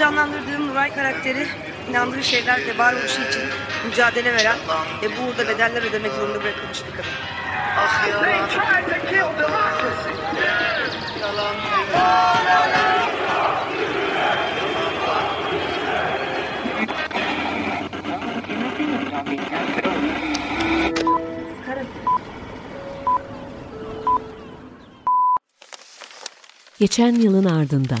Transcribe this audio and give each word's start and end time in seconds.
canlandırdığım 0.00 0.68
Nuray 0.68 0.94
karakteri 0.94 1.46
inandığı 1.90 2.22
şeylerle 2.22 2.78
varoluşu 2.78 3.22
için 3.22 3.42
mücadele 3.86 4.32
veren 4.32 4.56
ve 5.02 5.06
bu 5.06 5.22
uğurda 5.22 5.48
bedeller 5.48 5.82
ödemek 5.82 6.12
zorunda 6.12 6.42
bırakılmış 6.42 6.78
bir 6.86 6.90
kadın. 6.90 7.10
Ah 7.76 8.08
yalan, 8.08 8.30
yalan, 11.22 11.54
Geçen 26.78 27.14
yılın 27.14 27.44
ardından. 27.44 27.98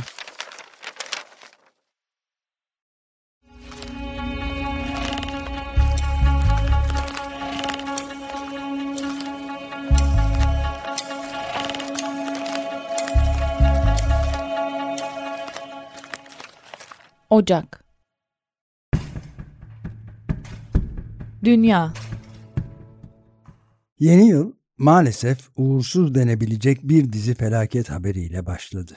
Ocak 17.30 17.84
Dünya 21.44 21.94
Yeni 23.98 24.28
yıl 24.28 24.52
maalesef 24.78 25.38
uğursuz 25.56 26.14
denebilecek 26.14 26.82
bir 26.82 27.12
dizi 27.12 27.34
felaket 27.34 27.90
haberiyle 27.90 28.46
başladı. 28.46 28.96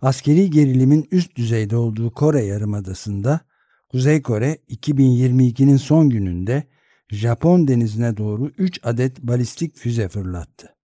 Askeri 0.00 0.50
gerilimin 0.50 1.08
üst 1.10 1.36
düzeyde 1.36 1.76
olduğu 1.76 2.10
Kore 2.10 2.44
Yarımadası'nda 2.44 3.40
Kuzey 3.88 4.22
Kore 4.22 4.58
2022'nin 4.68 5.76
son 5.76 6.10
gününde 6.10 6.64
Japon 7.10 7.68
denizine 7.68 8.16
doğru 8.16 8.48
3 8.58 8.80
adet 8.82 9.22
balistik 9.22 9.76
füze 9.76 10.08
fırlattı. 10.08 10.74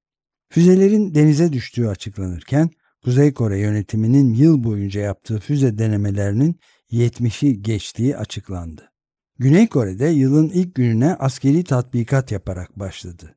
Füzelerin 0.48 1.14
denize 1.14 1.52
düştüğü 1.52 1.88
açıklanırken 1.88 2.70
Kuzey 3.04 3.34
Kore 3.34 3.58
yönetiminin 3.58 4.34
yıl 4.34 4.64
boyunca 4.64 5.00
yaptığı 5.00 5.38
füze 5.41 5.78
denemelerinin 5.78 6.60
70'i 6.91 7.62
geçtiği 7.62 8.16
açıklandı. 8.16 8.91
Güney 9.38 9.66
Kore'de 9.66 10.06
yılın 10.06 10.48
ilk 10.48 10.74
gününe 10.74 11.14
askeri 11.14 11.64
tatbikat 11.64 12.32
yaparak 12.32 12.78
başladı. 12.78 13.34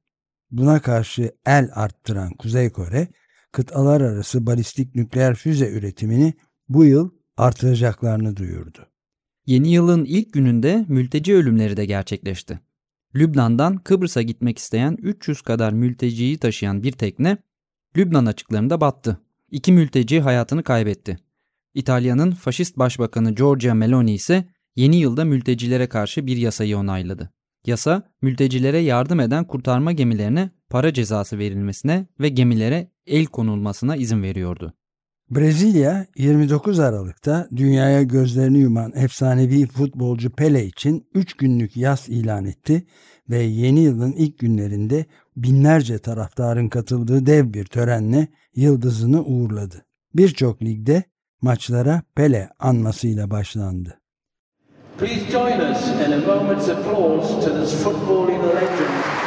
Buna 0.52 0.82
karşı 0.82 1.32
el 1.46 1.70
arttıran 1.74 2.34
Kuzey 2.34 2.70
Kore, 2.70 3.08
kıtalar 3.52 4.02
arası 4.02 4.46
balistik 4.46 4.96
nükleer 4.96 5.36
füze 5.36 5.70
üretimini 5.70 6.34
bu 6.70 6.86
yıl 6.86 7.10
artıracaklarını 7.38 8.36
duyurdu. 8.36 8.88
Yeni 9.46 9.72
yılın 9.72 10.06
ilk 10.06 10.34
gününde 10.34 10.86
mülteci 10.88 11.36
ölümleri 11.36 11.78
de 11.78 11.86
gerçekleşti. 11.86 12.60
Lübnan'dan 13.16 13.78
Kıbrıs'a 13.78 14.22
gitmek 14.22 14.58
isteyen 14.58 14.98
300 15.02 15.42
kadar 15.42 15.74
mülteciyi 15.74 16.38
taşıyan 16.38 16.84
bir 16.84 16.92
tekne 16.92 17.38
Lübnan 17.98 18.26
açıklarında 18.26 18.82
battı. 18.82 19.22
İki 19.52 19.72
mülteci 19.72 20.22
hayatını 20.22 20.64
kaybetti. 20.64 21.18
İtalya'nın 21.74 22.32
faşist 22.32 22.78
başbakanı 22.78 23.32
Giorgia 23.32 23.74
Meloni 23.74 24.14
ise 24.14 24.46
yeni 24.76 24.96
yılda 24.96 25.26
mültecilere 25.26 25.88
karşı 25.88 26.28
bir 26.28 26.38
yasayı 26.38 26.78
onayladı. 26.78 27.32
Yasa, 27.66 28.04
mültecilere 28.22 28.78
yardım 28.78 29.20
eden 29.20 29.48
kurtarma 29.48 29.92
gemilerine 29.92 30.50
para 30.70 30.94
cezası 30.94 31.38
verilmesine 31.38 32.08
ve 32.20 32.30
gemilere 32.30 32.92
el 33.08 33.26
konulmasına 33.26 33.96
izin 33.96 34.24
veriyordu. 34.24 34.74
Brezilya 35.30 36.06
29 36.18 36.80
Aralık'ta 36.80 37.48
dünyaya 37.56 38.04
gözlerini 38.04 38.58
yuman 38.58 38.92
efsanevi 38.96 39.68
futbolcu 39.68 40.30
Pele 40.30 40.66
için 40.66 41.08
3 41.14 41.34
günlük 41.34 41.78
yas 41.78 42.10
ilan 42.10 42.46
etti 42.46 42.86
ve 43.30 43.38
yeni 43.38 43.80
yılın 43.80 44.12
ilk 44.12 44.40
günlerinde 44.40 45.06
binlerce 45.38 46.00
taraftarın 46.00 46.70
katıldığı 46.70 47.26
dev 47.26 47.54
bir 47.54 47.66
törenle 47.66 48.28
yıldızını 48.56 49.24
uğurladı. 49.24 49.86
Birçok 50.16 50.62
ligde 50.62 51.04
maçlara 51.42 52.02
Pele 52.16 52.50
anmasıyla 52.60 53.32
başlandı. 53.32 53.98
Please 55.00 55.32
join 55.32 55.60
us 55.72 55.88
in 56.08 56.12
a 56.12 56.36
moment's 56.36 56.70
applause 56.70 57.46
to 57.46 57.62
this 57.62 57.84
footballing 57.84 58.44
legend. 58.44 59.22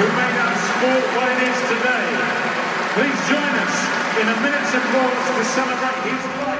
who 0.00 0.08
made 0.16 0.36
our 0.46 0.56
sport 0.56 1.04
what 1.16 1.28
it 1.34 1.40
is 1.50 1.58
today. 1.68 2.06
Please 2.96 3.20
join 3.28 3.54
us 3.66 3.76
in 4.20 4.26
a 4.34 4.36
minute's 4.40 4.74
applause 4.80 5.26
to 5.36 5.44
celebrate 5.56 6.00
his 6.08 6.24
life. 6.40 6.59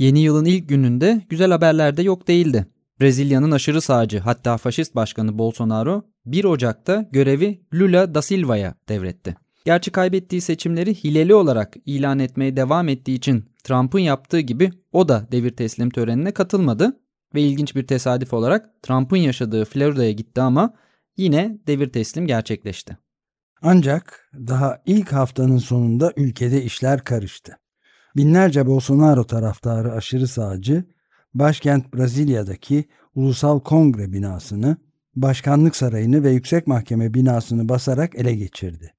Yeni 0.00 0.20
yılın 0.20 0.44
ilk 0.44 0.68
gününde 0.68 1.22
güzel 1.28 1.50
haberler 1.50 1.96
de 1.96 2.02
yok 2.02 2.28
değildi. 2.28 2.66
Brezilya'nın 3.00 3.50
aşırı 3.50 3.80
sağcı 3.80 4.18
hatta 4.18 4.56
faşist 4.56 4.94
başkanı 4.94 5.38
Bolsonaro 5.38 6.04
1 6.26 6.44
Ocak'ta 6.44 7.08
görevi 7.12 7.60
Lula 7.74 8.14
da 8.14 8.22
Silva'ya 8.22 8.74
devretti. 8.88 9.36
Gerçi 9.64 9.90
kaybettiği 9.90 10.40
seçimleri 10.40 10.94
hileli 10.94 11.34
olarak 11.34 11.76
ilan 11.86 12.18
etmeye 12.18 12.56
devam 12.56 12.88
ettiği 12.88 13.14
için 13.14 13.44
Trump'ın 13.64 13.98
yaptığı 13.98 14.40
gibi 14.40 14.70
o 14.92 15.08
da 15.08 15.26
devir 15.32 15.50
teslim 15.50 15.90
törenine 15.90 16.32
katılmadı 16.32 17.00
ve 17.34 17.42
ilginç 17.42 17.76
bir 17.76 17.86
tesadüf 17.86 18.32
olarak 18.32 18.82
Trump'ın 18.82 19.16
yaşadığı 19.16 19.64
Florida'ya 19.64 20.12
gitti 20.12 20.40
ama 20.40 20.74
yine 21.16 21.58
devir 21.66 21.88
teslim 21.88 22.26
gerçekleşti. 22.26 22.98
Ancak 23.62 24.30
daha 24.34 24.82
ilk 24.86 25.12
haftanın 25.12 25.58
sonunda 25.58 26.12
ülkede 26.16 26.62
işler 26.62 27.04
karıştı. 27.04 27.58
Binlerce 28.16 28.66
Bolsonaro 28.66 29.24
taraftarı 29.24 29.92
aşırı 29.92 30.28
sağcı, 30.28 30.84
başkent 31.34 31.94
Brezilya'daki 31.94 32.84
Ulusal 33.14 33.60
Kongre 33.60 34.12
binasını, 34.12 34.76
Başkanlık 35.16 35.76
Sarayı'nı 35.76 36.24
ve 36.24 36.30
Yüksek 36.30 36.66
Mahkeme 36.66 37.14
binasını 37.14 37.68
basarak 37.68 38.14
ele 38.14 38.34
geçirdi. 38.34 38.94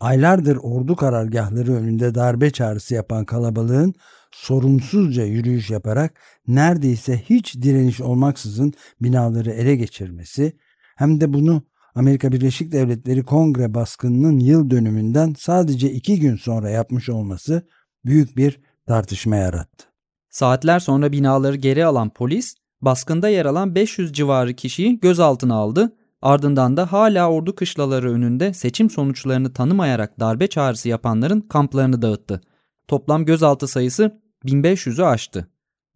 Aylardır 0.00 0.56
ordu 0.56 0.96
karargahları 0.96 1.72
önünde 1.72 2.14
darbe 2.14 2.50
çağrısı 2.50 2.94
yapan 2.94 3.24
kalabalığın 3.24 3.94
sorumsuzca 4.32 5.24
yürüyüş 5.24 5.70
yaparak 5.70 6.20
neredeyse 6.46 7.18
hiç 7.18 7.62
direniş 7.62 8.00
olmaksızın 8.00 8.72
binaları 9.00 9.50
ele 9.50 9.76
geçirmesi 9.76 10.52
hem 10.96 11.20
de 11.20 11.32
bunu 11.32 11.62
Amerika 11.94 12.32
Birleşik 12.32 12.72
Devletleri 12.72 13.22
Kongre 13.22 13.74
baskınının 13.74 14.38
yıl 14.38 14.70
dönümünden 14.70 15.34
sadece 15.38 15.92
iki 15.92 16.20
gün 16.20 16.36
sonra 16.36 16.70
yapmış 16.70 17.08
olması 17.08 17.68
büyük 18.04 18.36
bir 18.36 18.60
tartışma 18.86 19.36
yarattı. 19.36 19.86
Saatler 20.30 20.80
sonra 20.80 21.12
binaları 21.12 21.56
geri 21.56 21.86
alan 21.86 22.10
polis 22.10 22.54
baskında 22.80 23.28
yer 23.28 23.46
alan 23.46 23.74
500 23.74 24.12
civarı 24.12 24.54
kişiyi 24.54 25.00
gözaltına 25.00 25.54
aldı. 25.54 25.96
Ardından 26.22 26.76
da 26.76 26.92
hala 26.92 27.30
ordu 27.30 27.54
kışlaları 27.54 28.12
önünde 28.12 28.54
seçim 28.54 28.90
sonuçlarını 28.90 29.52
tanımayarak 29.52 30.20
darbe 30.20 30.46
çağrısı 30.46 30.88
yapanların 30.88 31.40
kamplarını 31.40 32.02
dağıttı. 32.02 32.40
Toplam 32.88 33.24
gözaltı 33.24 33.68
sayısı 33.68 34.20
1500'ü 34.44 35.04
aştı. 35.04 35.48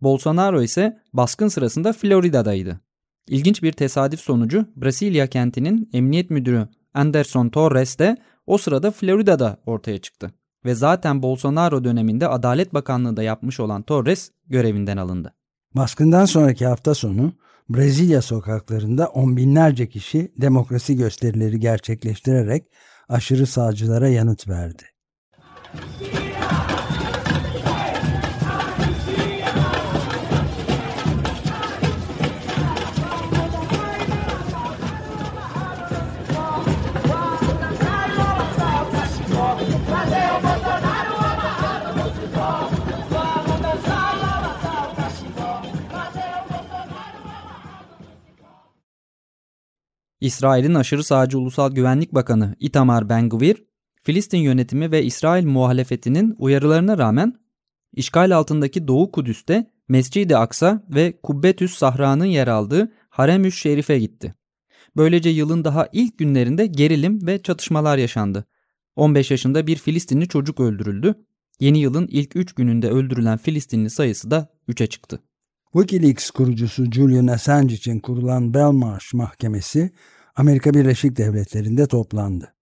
Bolsonaro 0.02 0.62
ise 0.62 0.98
baskın 1.12 1.48
sırasında 1.48 1.92
Florida'daydı. 1.92 2.80
İlginç 3.28 3.62
bir 3.62 3.72
tesadüf 3.72 4.20
sonucu 4.20 4.66
Brasilia 4.76 5.26
kentinin 5.26 5.90
emniyet 5.92 6.30
müdürü 6.30 6.68
Anderson 6.94 7.48
Torres 7.48 7.98
de 7.98 8.16
o 8.46 8.58
sırada 8.58 8.90
Florida'da 8.90 9.56
ortaya 9.66 9.98
çıktı. 9.98 10.32
Ve 10.68 10.74
zaten 10.74 11.22
Bolsonaro 11.22 11.84
döneminde 11.84 12.28
Adalet 12.28 12.74
Bakanlığı 12.74 13.16
da 13.16 13.22
yapmış 13.22 13.60
olan 13.60 13.82
Torres 13.82 14.30
görevinden 14.46 14.96
alındı. 14.96 15.34
Baskından 15.76 16.24
sonraki 16.24 16.66
hafta 16.66 16.94
sonu 16.94 17.32
Brezilya 17.68 18.22
sokaklarında 18.22 19.06
on 19.06 19.36
binlerce 19.36 19.88
kişi 19.88 20.32
demokrasi 20.40 20.96
gösterileri 20.96 21.60
gerçekleştirerek 21.60 22.64
aşırı 23.08 23.46
sağcılara 23.46 24.08
yanıt 24.08 24.48
verdi. 24.48 24.82
İsrail'in 50.20 50.74
aşırı 50.74 51.04
sağcı 51.04 51.38
Ulusal 51.38 51.72
Güvenlik 51.72 52.14
Bakanı 52.14 52.56
Itamar 52.60 53.08
Ben-Gvir, 53.08 53.64
Filistin 54.02 54.38
yönetimi 54.38 54.92
ve 54.92 55.04
İsrail 55.04 55.46
muhalefetinin 55.46 56.34
uyarılarına 56.38 56.98
rağmen 56.98 57.34
işgal 57.92 58.36
altındaki 58.36 58.88
Doğu 58.88 59.12
Kudüs'te 59.12 59.70
Mescid-i 59.88 60.36
Aksa 60.36 60.82
ve 60.88 61.20
Kubbetüs 61.22 61.74
Sahra'nın 61.74 62.24
yer 62.24 62.48
aldığı 62.48 62.92
Haremüş 63.08 63.60
Şerif'e 63.60 63.98
gitti. 63.98 64.34
Böylece 64.96 65.30
yılın 65.30 65.64
daha 65.64 65.88
ilk 65.92 66.18
günlerinde 66.18 66.66
gerilim 66.66 67.26
ve 67.26 67.42
çatışmalar 67.42 67.98
yaşandı. 67.98 68.44
15 68.96 69.30
yaşında 69.30 69.66
bir 69.66 69.76
Filistinli 69.76 70.28
çocuk 70.28 70.60
öldürüldü. 70.60 71.14
Yeni 71.60 71.78
yılın 71.78 72.06
ilk 72.10 72.36
3 72.36 72.52
gününde 72.52 72.90
öldürülen 72.90 73.38
Filistinli 73.38 73.90
sayısı 73.90 74.30
da 74.30 74.48
3'e 74.68 74.86
çıktı. 74.86 75.20
Wikileaks 75.72 76.30
kurucusu 76.30 76.90
Julian 76.90 77.26
Assange 77.26 77.74
için 77.74 77.98
kurulan 77.98 78.54
Belmarsh 78.54 79.14
Mahkemesi 79.14 79.90
Amerika 80.36 80.74
Birleşik 80.74 81.16
Devletleri'nde 81.16 81.86
toplandı. 81.86 82.54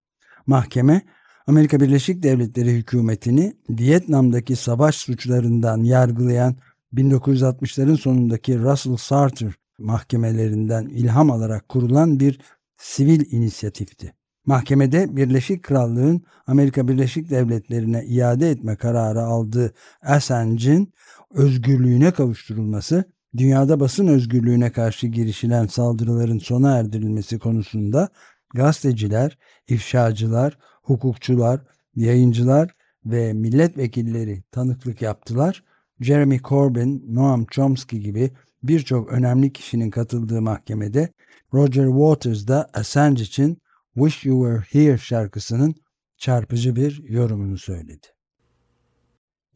Mahkeme, 0.47 1.01
Amerika 1.47 1.79
Birleşik 1.79 2.23
Devletleri 2.23 2.71
hükümetini 2.71 3.53
Vietnam'daki 3.69 4.55
savaş 4.55 4.95
suçlarından 4.95 5.83
yargılayan 5.83 6.55
1960'ların 6.93 7.97
sonundaki 7.97 8.59
Russell 8.59 8.97
Sartre 8.97 9.49
mahkemelerinden 9.79 10.85
ilham 10.85 11.31
alarak 11.31 11.69
kurulan 11.69 12.19
bir 12.19 12.39
sivil 12.77 13.31
inisiyatifti. 13.31 14.13
Mahkemede 14.45 15.15
Birleşik 15.15 15.63
Krallığın 15.63 16.23
Amerika 16.47 16.87
Birleşik 16.87 17.29
Devletleri'ne 17.29 18.05
iade 18.05 18.49
etme 18.49 18.75
kararı 18.75 19.21
aldığı 19.21 19.73
Assange'in 20.01 20.93
özgürlüğüne 21.33 22.11
kavuşturulması, 22.11 23.03
dünyada 23.37 23.79
basın 23.79 24.07
özgürlüğüne 24.07 24.71
karşı 24.71 25.07
girişilen 25.07 25.67
saldırıların 25.67 26.37
sona 26.37 26.77
erdirilmesi 26.77 27.39
konusunda 27.39 28.09
gazeteciler, 28.53 29.37
ifşacılar, 29.67 30.57
hukukçular, 30.83 31.61
yayıncılar 31.95 32.75
ve 33.05 33.33
milletvekilleri 33.33 34.43
tanıklık 34.51 35.01
yaptılar. 35.01 35.63
Jeremy 36.01 36.41
Corbyn, 36.43 37.15
Noam 37.15 37.45
Chomsky 37.45 38.03
gibi 38.03 38.31
birçok 38.63 39.11
önemli 39.11 39.53
kişinin 39.53 39.89
katıldığı 39.89 40.41
mahkemede 40.41 41.09
Roger 41.53 41.87
Waters 41.87 42.47
da 42.47 42.69
Assange 42.73 43.23
için 43.23 43.61
Wish 43.95 44.25
You 44.25 44.43
Were 44.43 44.83
Here 44.85 44.97
şarkısının 44.97 45.75
çarpıcı 46.17 46.75
bir 46.75 47.03
yorumunu 47.09 47.57
söyledi. 47.57 48.16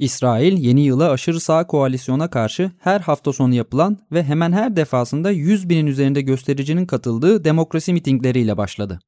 İsrail 0.02 0.58
yeni 0.58 0.82
yıla 0.82 1.10
aşırı 1.10 1.40
sağ 1.40 1.68
koalisyona 1.68 2.30
karşı 2.30 2.72
her 2.80 3.00
hafta 3.00 3.34
sonu 3.34 3.54
yapılan 3.54 3.98
ve 4.12 4.24
hemen 4.24 4.52
her 4.52 4.76
defasında 4.76 5.32
100 5.32 5.70
binin 5.70 5.86
üzerinde 5.86 6.22
göstericinin 6.22 6.86
katıldığı 6.86 7.44
demokrasi 7.44 7.94
mitingleriyle 7.94 8.58
başladı. 8.58 9.00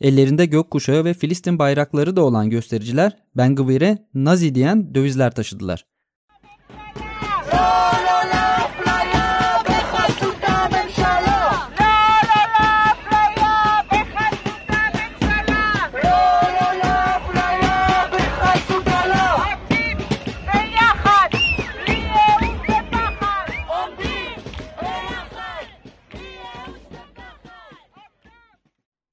Ellerinde 0.00 0.46
gökkuşağı 0.46 1.04
ve 1.04 1.14
Filistin 1.14 1.58
bayrakları 1.58 2.16
da 2.16 2.24
olan 2.24 2.50
göstericiler 2.50 3.16
Ben 3.36 3.54
Gvir'e 3.54 3.98
Nazi 4.14 4.54
diyen 4.54 4.94
dövizler 4.94 5.30
taşıdılar. 5.30 5.84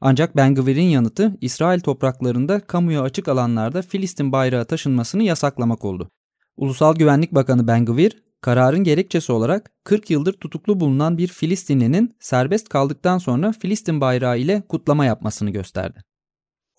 Ancak 0.01 0.35
Ben 0.35 0.55
Gvir'in 0.55 0.89
yanıtı 0.89 1.37
İsrail 1.41 1.79
topraklarında 1.79 2.59
kamuya 2.59 3.01
açık 3.01 3.27
alanlarda 3.27 3.81
Filistin 3.81 4.31
bayrağı 4.31 4.65
taşınmasını 4.65 5.23
yasaklamak 5.23 5.85
oldu. 5.85 6.09
Ulusal 6.57 6.95
Güvenlik 6.95 7.31
Bakanı 7.31 7.67
Ben 7.67 7.85
Gvir, 7.85 8.23
kararın 8.41 8.83
gerekçesi 8.83 9.31
olarak 9.31 9.71
40 9.83 10.09
yıldır 10.09 10.33
tutuklu 10.33 10.79
bulunan 10.79 11.17
bir 11.17 11.27
Filistinlinin 11.27 12.15
serbest 12.19 12.69
kaldıktan 12.69 13.17
sonra 13.17 13.51
Filistin 13.51 14.01
bayrağı 14.01 14.39
ile 14.39 14.63
kutlama 14.69 15.05
yapmasını 15.05 15.49
gösterdi. 15.49 15.99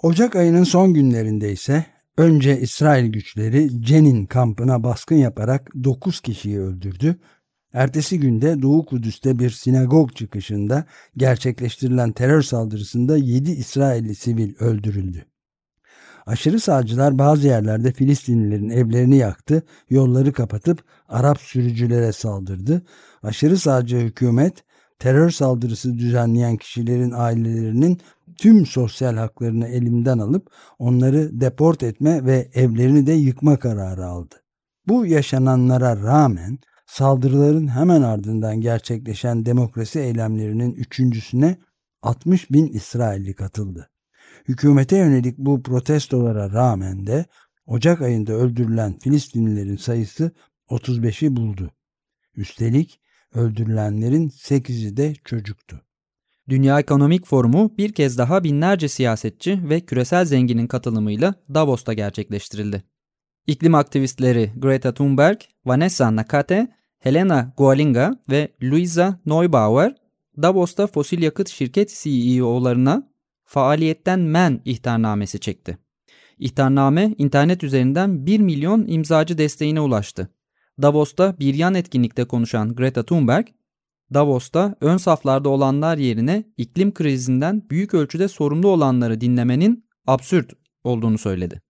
Ocak 0.02 0.36
ayının 0.36 0.64
son 0.64 0.94
günlerinde 0.94 1.52
ise 1.52 1.86
önce 2.16 2.60
İsrail 2.60 3.12
güçleri 3.12 3.82
Cenin 3.82 4.26
kampına 4.26 4.82
baskın 4.82 5.16
yaparak 5.16 5.70
9 5.84 6.20
kişiyi 6.20 6.60
öldürdü 6.60 7.16
Ertesi 7.78 8.20
günde 8.20 8.62
Doğu 8.62 8.86
Kudüs'te 8.86 9.38
bir 9.38 9.50
sinagog 9.50 10.14
çıkışında 10.14 10.84
gerçekleştirilen 11.16 12.12
terör 12.12 12.42
saldırısında 12.42 13.16
7 13.16 13.50
İsrailli 13.50 14.14
sivil 14.14 14.54
öldürüldü. 14.60 15.24
Aşırı 16.26 16.60
sağcılar 16.60 17.18
bazı 17.18 17.46
yerlerde 17.46 17.92
Filistinlilerin 17.92 18.68
evlerini 18.68 19.16
yaktı, 19.16 19.62
yolları 19.90 20.32
kapatıp 20.32 20.84
Arap 21.08 21.40
sürücülere 21.40 22.12
saldırdı. 22.12 22.82
Aşırı 23.22 23.58
sağcı 23.58 23.96
hükümet 23.96 24.64
terör 24.98 25.30
saldırısı 25.30 25.98
düzenleyen 25.98 26.56
kişilerin 26.56 27.12
ailelerinin 27.14 28.00
tüm 28.38 28.66
sosyal 28.66 29.16
haklarını 29.16 29.68
elimden 29.68 30.18
alıp 30.18 30.50
onları 30.78 31.40
deport 31.40 31.82
etme 31.82 32.24
ve 32.24 32.48
evlerini 32.54 33.06
de 33.06 33.12
yıkma 33.12 33.58
kararı 33.58 34.06
aldı. 34.06 34.34
Bu 34.88 35.06
yaşananlara 35.06 35.96
rağmen 35.96 36.58
Saldırıların 36.88 37.68
hemen 37.68 38.02
ardından 38.02 38.60
gerçekleşen 38.60 39.46
demokrasi 39.46 40.00
eylemlerinin 40.00 40.72
üçüncüsüne 40.72 41.56
60 42.02 42.50
bin 42.50 42.66
İsrailli 42.66 43.34
katıldı. 43.34 43.90
Hükümete 44.48 44.96
yönelik 44.96 45.38
bu 45.38 45.62
protestolara 45.62 46.52
rağmen 46.52 47.06
de 47.06 47.24
Ocak 47.66 48.02
ayında 48.02 48.32
öldürülen 48.32 48.98
Filistinlilerin 48.98 49.76
sayısı 49.76 50.30
35'i 50.68 51.36
buldu. 51.36 51.70
Üstelik 52.36 53.00
öldürülenlerin 53.34 54.28
8'i 54.28 54.96
de 54.96 55.14
çocuktu. 55.24 55.80
Dünya 56.48 56.80
Ekonomik 56.80 57.26
Forumu 57.26 57.74
bir 57.78 57.92
kez 57.92 58.18
daha 58.18 58.44
binlerce 58.44 58.88
siyasetçi 58.88 59.68
ve 59.68 59.80
küresel 59.80 60.24
zenginin 60.24 60.66
katılımıyla 60.66 61.34
Davos'ta 61.54 61.92
gerçekleştirildi. 61.92 62.82
İklim 63.48 63.74
aktivistleri 63.74 64.52
Greta 64.56 64.94
Thunberg, 64.94 65.38
Vanessa 65.64 66.16
Nakate 66.16 66.68
Helena 66.98 67.52
Gualinga 67.56 68.16
ve 68.30 68.48
Luisa 68.62 69.20
Neubauer 69.26 69.94
Davos'ta 70.42 70.86
fosil 70.86 71.22
yakıt 71.22 71.48
şirket 71.48 72.00
CEO'larına 72.02 73.08
faaliyetten 73.44 74.20
men 74.20 74.60
ihtarnamesi 74.64 75.40
çekti. 75.40 75.78
İhtarname 76.38 77.14
internet 77.18 77.64
üzerinden 77.64 78.26
1 78.26 78.40
milyon 78.40 78.86
imzacı 78.88 79.38
desteğine 79.38 79.80
ulaştı. 79.80 80.28
Davos'ta 80.82 81.38
bir 81.38 81.54
yan 81.54 81.74
etkinlikte 81.74 82.24
konuşan 82.24 82.74
Greta 82.74 83.02
Thunberg, 83.02 83.46
Davos'ta 84.14 84.74
ön 84.80 84.96
saflarda 84.96 85.48
olanlar 85.48 85.98
yerine 85.98 86.44
iklim 86.56 86.94
krizinden 86.94 87.62
büyük 87.70 87.94
ölçüde 87.94 88.28
sorumlu 88.28 88.68
olanları 88.68 89.20
dinlemenin 89.20 89.84
absürt 90.06 90.52
olduğunu 90.84 91.18
söyledi. 91.18 91.67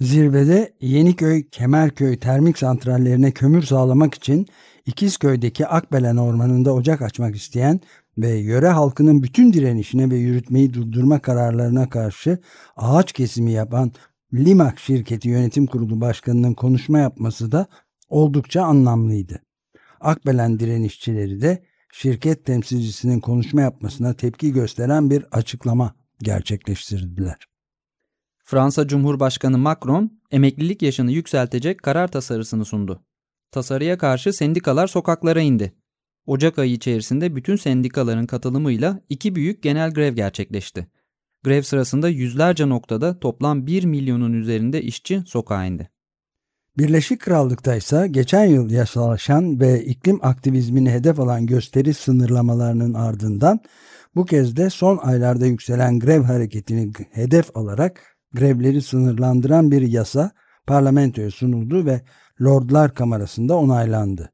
Zirvede 0.00 0.72
Yeniköy 0.80 1.48
Kemerköy 1.50 2.16
termik 2.16 2.58
santrallerine 2.58 3.30
kömür 3.30 3.62
sağlamak 3.62 4.14
için 4.14 4.46
İkizköy'deki 4.86 5.66
Akbelen 5.66 6.16
Ormanı'nda 6.16 6.74
ocak 6.74 7.02
açmak 7.02 7.36
isteyen 7.36 7.80
ve 8.18 8.28
yöre 8.28 8.68
halkının 8.68 9.22
bütün 9.22 9.52
direnişine 9.52 10.10
ve 10.10 10.16
yürütmeyi 10.16 10.74
durdurma 10.74 11.18
kararlarına 11.18 11.88
karşı 11.88 12.38
ağaç 12.76 13.12
kesimi 13.12 13.52
yapan 13.52 13.92
Limak 14.34 14.78
şirketi 14.78 15.28
yönetim 15.28 15.66
kurulu 15.66 16.00
başkanının 16.00 16.54
konuşma 16.54 16.98
yapması 16.98 17.52
da 17.52 17.66
oldukça 18.08 18.62
anlamlıydı. 18.62 19.42
Akbelen 20.00 20.58
direnişçileri 20.58 21.40
de 21.40 21.62
şirket 21.92 22.44
temsilcisinin 22.44 23.20
konuşma 23.20 23.60
yapmasına 23.60 24.14
tepki 24.14 24.52
gösteren 24.52 25.10
bir 25.10 25.24
açıklama 25.32 25.94
gerçekleştirdiler. 26.22 27.55
Fransa 28.48 28.86
Cumhurbaşkanı 28.86 29.58
Macron 29.58 30.20
emeklilik 30.30 30.82
yaşını 30.82 31.12
yükseltecek 31.12 31.82
karar 31.82 32.08
tasarısını 32.08 32.64
sundu. 32.64 33.02
Tasarıya 33.50 33.98
karşı 33.98 34.32
sendikalar 34.32 34.86
sokaklara 34.86 35.40
indi. 35.40 35.72
Ocak 36.26 36.58
ayı 36.58 36.72
içerisinde 36.72 37.36
bütün 37.36 37.56
sendikaların 37.56 38.26
katılımıyla 38.26 39.00
iki 39.08 39.34
büyük 39.34 39.62
genel 39.62 39.94
grev 39.94 40.14
gerçekleşti. 40.14 40.86
Grev 41.44 41.62
sırasında 41.62 42.08
yüzlerce 42.08 42.68
noktada 42.68 43.20
toplam 43.20 43.66
1 43.66 43.84
milyonun 43.84 44.32
üzerinde 44.32 44.82
işçi 44.82 45.22
sokağa 45.26 45.64
indi. 45.64 45.90
Birleşik 46.78 47.20
Krallık'ta 47.20 47.76
ise 47.76 48.08
geçen 48.10 48.44
yıl 48.44 48.70
yasalaşan 48.70 49.60
ve 49.60 49.84
iklim 49.84 50.18
aktivizmini 50.22 50.90
hedef 50.90 51.20
alan 51.20 51.46
gösteri 51.46 51.94
sınırlamalarının 51.94 52.94
ardından 52.94 53.60
bu 54.14 54.24
kez 54.24 54.56
de 54.56 54.70
son 54.70 54.96
aylarda 54.96 55.46
yükselen 55.46 55.98
grev 55.98 56.22
hareketini 56.22 56.92
hedef 57.12 57.56
alarak 57.56 58.15
grevleri 58.36 58.82
sınırlandıran 58.82 59.70
bir 59.70 59.82
yasa 59.82 60.30
parlamentoya 60.66 61.30
sunuldu 61.30 61.86
ve 61.86 62.00
Lordlar 62.42 62.94
Kamerası'nda 62.94 63.56
onaylandı. 63.56 64.32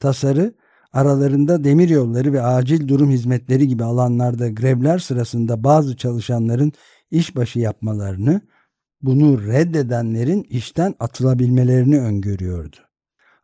Tasarı 0.00 0.54
aralarında 0.92 1.64
demiryolları 1.64 2.32
ve 2.32 2.42
acil 2.42 2.88
durum 2.88 3.10
hizmetleri 3.10 3.68
gibi 3.68 3.84
alanlarda 3.84 4.48
grevler 4.48 4.98
sırasında 4.98 5.64
bazı 5.64 5.96
çalışanların 5.96 6.72
işbaşı 7.10 7.58
yapmalarını, 7.58 8.40
bunu 9.02 9.46
reddedenlerin 9.46 10.42
işten 10.42 10.94
atılabilmelerini 11.00 12.00
öngörüyordu. 12.00 12.76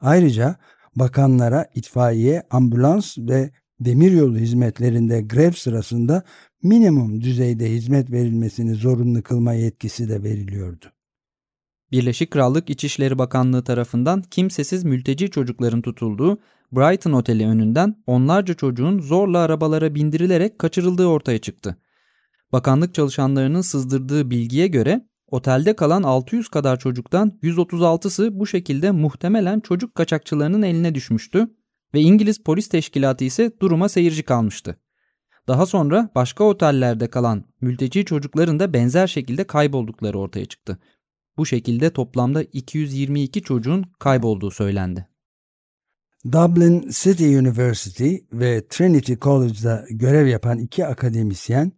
Ayrıca 0.01 0.57
bakanlara 0.97 1.67
itfaiye, 1.75 2.43
ambulans 2.51 3.19
ve 3.19 3.51
demiryolu 3.81 4.39
hizmetlerinde 4.39 5.23
grev 5.23 5.53
sırasında 5.53 6.23
minimum 6.65 7.21
düzeyde 7.21 7.71
hizmet 7.71 8.11
verilmesini 8.11 8.75
zorunlu 8.75 9.23
kılma 9.23 9.53
yetkisi 9.53 10.09
de 10.09 10.23
veriliyordu. 10.23 10.87
Birleşik 11.93 12.31
Krallık 12.31 12.71
İçişleri 12.71 13.19
Bakanlığı 13.19 13.65
tarafından 13.65 14.23
kimsesiz 14.23 14.85
mülteci 14.85 15.31
çocukların 15.31 15.83
tutulduğu 15.83 16.39
Brighton 16.73 17.13
Oteli 17.13 17.47
önünden 17.47 18.03
onlarca 18.07 18.55
çocuğun 18.55 18.99
zorla 18.99 19.39
arabalara 19.39 19.95
bindirilerek 19.95 20.59
kaçırıldığı 20.59 21.07
ortaya 21.07 21.39
çıktı. 21.39 21.77
Bakanlık 22.53 22.95
çalışanlarının 22.95 23.61
sızdırdığı 23.61 24.31
bilgiye 24.31 24.67
göre 24.67 25.09
otelde 25.27 25.77
kalan 25.77 26.03
600 26.03 26.49
kadar 26.49 26.79
çocuktan 26.79 27.39
136'sı 27.43 28.41
bu 28.41 28.47
şekilde 28.47 28.91
muhtemelen 28.91 29.61
çocuk 29.61 29.95
kaçakçılarının 29.95 30.63
eline 30.63 30.95
düşmüştü 30.95 31.49
ve 31.95 32.01
İngiliz 32.01 32.43
polis 32.43 32.69
teşkilatı 32.69 33.25
ise 33.25 33.53
duruma 33.61 33.89
seyirci 33.89 34.23
kalmıştı. 34.23 34.77
Daha 35.49 35.67
sonra 35.67 36.11
başka 36.15 36.45
otellerde 36.45 37.07
kalan 37.07 37.45
mülteci 37.61 38.05
çocukların 38.05 38.61
da 38.61 38.73
benzer 38.73 39.07
şekilde 39.07 39.45
kayboldukları 39.45 40.19
ortaya 40.19 40.45
çıktı. 40.47 40.79
Bu 41.37 41.47
şekilde 41.47 41.91
toplamda 41.91 42.43
222 42.43 43.43
çocuğun 43.43 43.85
kaybolduğu 43.99 44.51
söylendi. 44.51 45.09
Dublin 46.33 46.91
City 46.91 47.39
University 47.39 48.15
ve 48.33 48.67
Trinity 48.69 49.15
College'da 49.15 49.85
görev 49.91 50.27
yapan 50.27 50.59
iki 50.59 50.87
akademisyen 50.87 51.73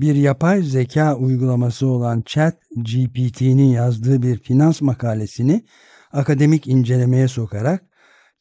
bir 0.00 0.14
yapay 0.14 0.62
zeka 0.62 1.16
uygulaması 1.16 1.86
olan 1.86 2.22
Chat 2.26 2.56
GPT'nin 2.76 3.72
yazdığı 3.72 4.22
bir 4.22 4.38
finans 4.38 4.80
makalesini 4.80 5.64
akademik 6.12 6.66
incelemeye 6.66 7.28
sokarak 7.28 7.84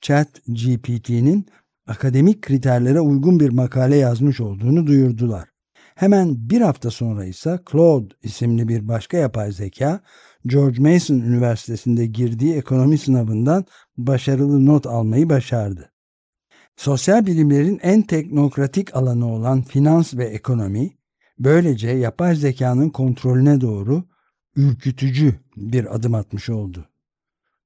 Chat 0.01 0.27
GPT'nin 0.47 1.45
akademik 1.87 2.41
kriterlere 2.41 2.99
uygun 2.99 3.39
bir 3.39 3.49
makale 3.49 3.95
yazmış 3.95 4.39
olduğunu 4.39 4.87
duyurdular. 4.87 5.49
Hemen 5.95 6.49
bir 6.49 6.61
hafta 6.61 6.91
sonra 6.91 7.25
ise 7.25 7.59
Claude 7.71 8.13
isimli 8.23 8.67
bir 8.67 8.87
başka 8.87 9.17
yapay 9.17 9.51
zeka 9.51 10.01
George 10.45 10.81
Mason 10.81 11.15
Üniversitesi'nde 11.15 12.05
girdiği 12.05 12.55
ekonomi 12.55 12.97
sınavından 12.97 13.65
başarılı 13.97 14.65
not 14.65 14.85
almayı 14.85 15.29
başardı. 15.29 15.91
Sosyal 16.75 17.25
bilimlerin 17.25 17.79
en 17.83 18.01
teknokratik 18.01 18.95
alanı 18.95 19.33
olan 19.33 19.61
finans 19.61 20.13
ve 20.13 20.25
ekonomi, 20.25 20.97
böylece 21.39 21.89
yapay 21.89 22.35
zekanın 22.35 22.89
kontrolüne 22.89 23.61
doğru 23.61 24.03
ürkütücü 24.55 25.35
bir 25.55 25.95
adım 25.95 26.15
atmış 26.15 26.49
oldu. 26.49 26.90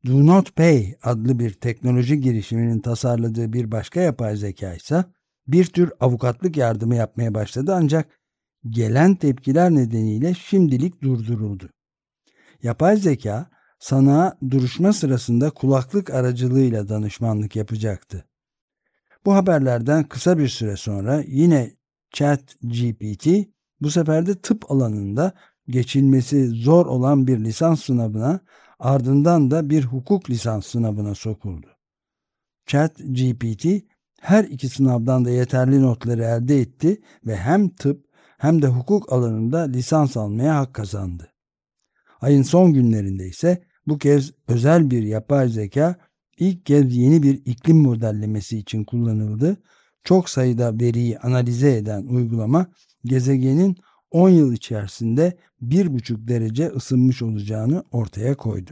Do 0.06 0.26
Not 0.26 0.56
Pay 0.56 0.96
adlı 1.04 1.40
bir 1.40 1.54
teknoloji 1.54 2.22
girişiminin 2.22 2.80
tasarladığı 2.80 3.54
bir 3.54 3.72
başka 3.72 4.00
yapay 4.00 4.38
zeka 4.38 4.74
ise 4.74 5.06
bir 5.48 5.66
tür 5.66 5.92
avukatlık 6.00 6.58
yardımı 6.58 6.96
yapmaya 6.96 7.34
başladı 7.34 7.74
ancak 7.76 8.20
gelen 8.70 9.16
tepkiler 9.16 9.72
nedeniyle 9.72 10.34
şimdilik 10.34 11.02
durduruldu. 11.02 11.70
Yapay 12.64 12.98
zeka 12.98 13.50
sana 13.80 14.38
duruşma 14.50 14.94
sırasında 14.94 15.50
kulaklık 15.50 16.10
aracılığıyla 16.10 16.90
danışmanlık 16.90 17.56
yapacaktı. 17.56 18.26
Bu 19.26 19.36
haberlerden 19.36 20.04
kısa 20.04 20.38
bir 20.38 20.48
süre 20.48 20.76
sonra 20.76 21.24
yine 21.28 21.72
Chat 22.12 22.56
GPT 22.62 23.28
bu 23.82 23.90
sefer 23.90 24.26
de 24.26 24.36
tıp 24.36 24.72
alanında 24.72 25.34
geçilmesi 25.68 26.48
zor 26.48 26.86
olan 26.86 27.28
bir 27.28 27.40
lisans 27.40 27.84
sınavına 27.84 28.40
ardından 28.80 29.52
da 29.52 29.70
bir 29.70 29.84
hukuk 29.84 30.30
lisans 30.30 30.68
sınavına 30.68 31.16
sokuldu. 31.16 31.68
Chat 32.66 32.98
GPT 32.98 33.66
her 34.22 34.44
iki 34.44 34.70
sınavdan 34.70 35.26
da 35.26 35.30
yeterli 35.30 35.82
notları 35.82 36.24
elde 36.24 36.60
etti 36.60 37.02
ve 37.26 37.36
hem 37.36 37.70
tıp 37.70 38.06
hem 38.38 38.62
de 38.62 38.68
hukuk 38.68 39.14
alanında 39.14 39.60
lisans 39.60 40.18
almaya 40.18 40.56
hak 40.56 40.74
kazandı. 40.74 41.32
Ayın 42.22 42.44
son 42.44 42.74
günlerinde 42.74 43.28
ise 43.28 43.64
bu 43.88 43.98
kez 43.98 44.32
özel 44.48 44.92
bir 44.92 45.04
yapay 45.04 45.50
zeka 45.50 45.96
ilk 46.40 46.66
kez 46.66 46.98
yeni 46.98 47.24
bir 47.24 47.42
iklim 47.46 47.78
modellemesi 47.78 48.58
için 48.58 48.84
kullanıldı. 48.84 49.58
Çok 50.04 50.30
sayıda 50.30 50.80
veriyi 50.80 51.20
analize 51.20 51.76
eden 51.76 52.06
uygulama 52.06 52.68
gezegenin 53.04 53.78
10 54.12 54.30
yıl 54.30 54.54
içerisinde 54.54 55.38
1,5 55.62 56.28
derece 56.28 56.68
ısınmış 56.68 57.22
olacağını 57.22 57.84
ortaya 57.92 58.38
koydu. 58.38 58.72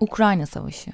Ukrayna 0.00 0.46
Savaşı 0.46 0.90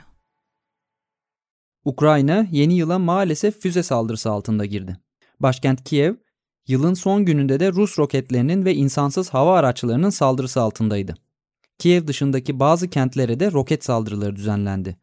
Ukrayna 1.84 2.46
yeni 2.50 2.74
yıla 2.74 2.98
maalesef 2.98 3.60
füze 3.60 3.82
saldırısı 3.82 4.30
altında 4.30 4.64
girdi. 4.64 4.96
Başkent 5.40 5.84
Kiev, 5.84 6.14
yılın 6.68 6.94
son 6.94 7.24
gününde 7.24 7.60
de 7.60 7.72
Rus 7.72 7.98
roketlerinin 7.98 8.64
ve 8.64 8.74
insansız 8.74 9.30
hava 9.30 9.58
araçlarının 9.58 10.10
saldırısı 10.10 10.60
altındaydı. 10.60 11.14
Kiev 11.78 12.06
dışındaki 12.06 12.60
bazı 12.60 12.90
kentlere 12.90 13.40
de 13.40 13.52
roket 13.52 13.84
saldırıları 13.84 14.36
düzenlendi. 14.36 14.96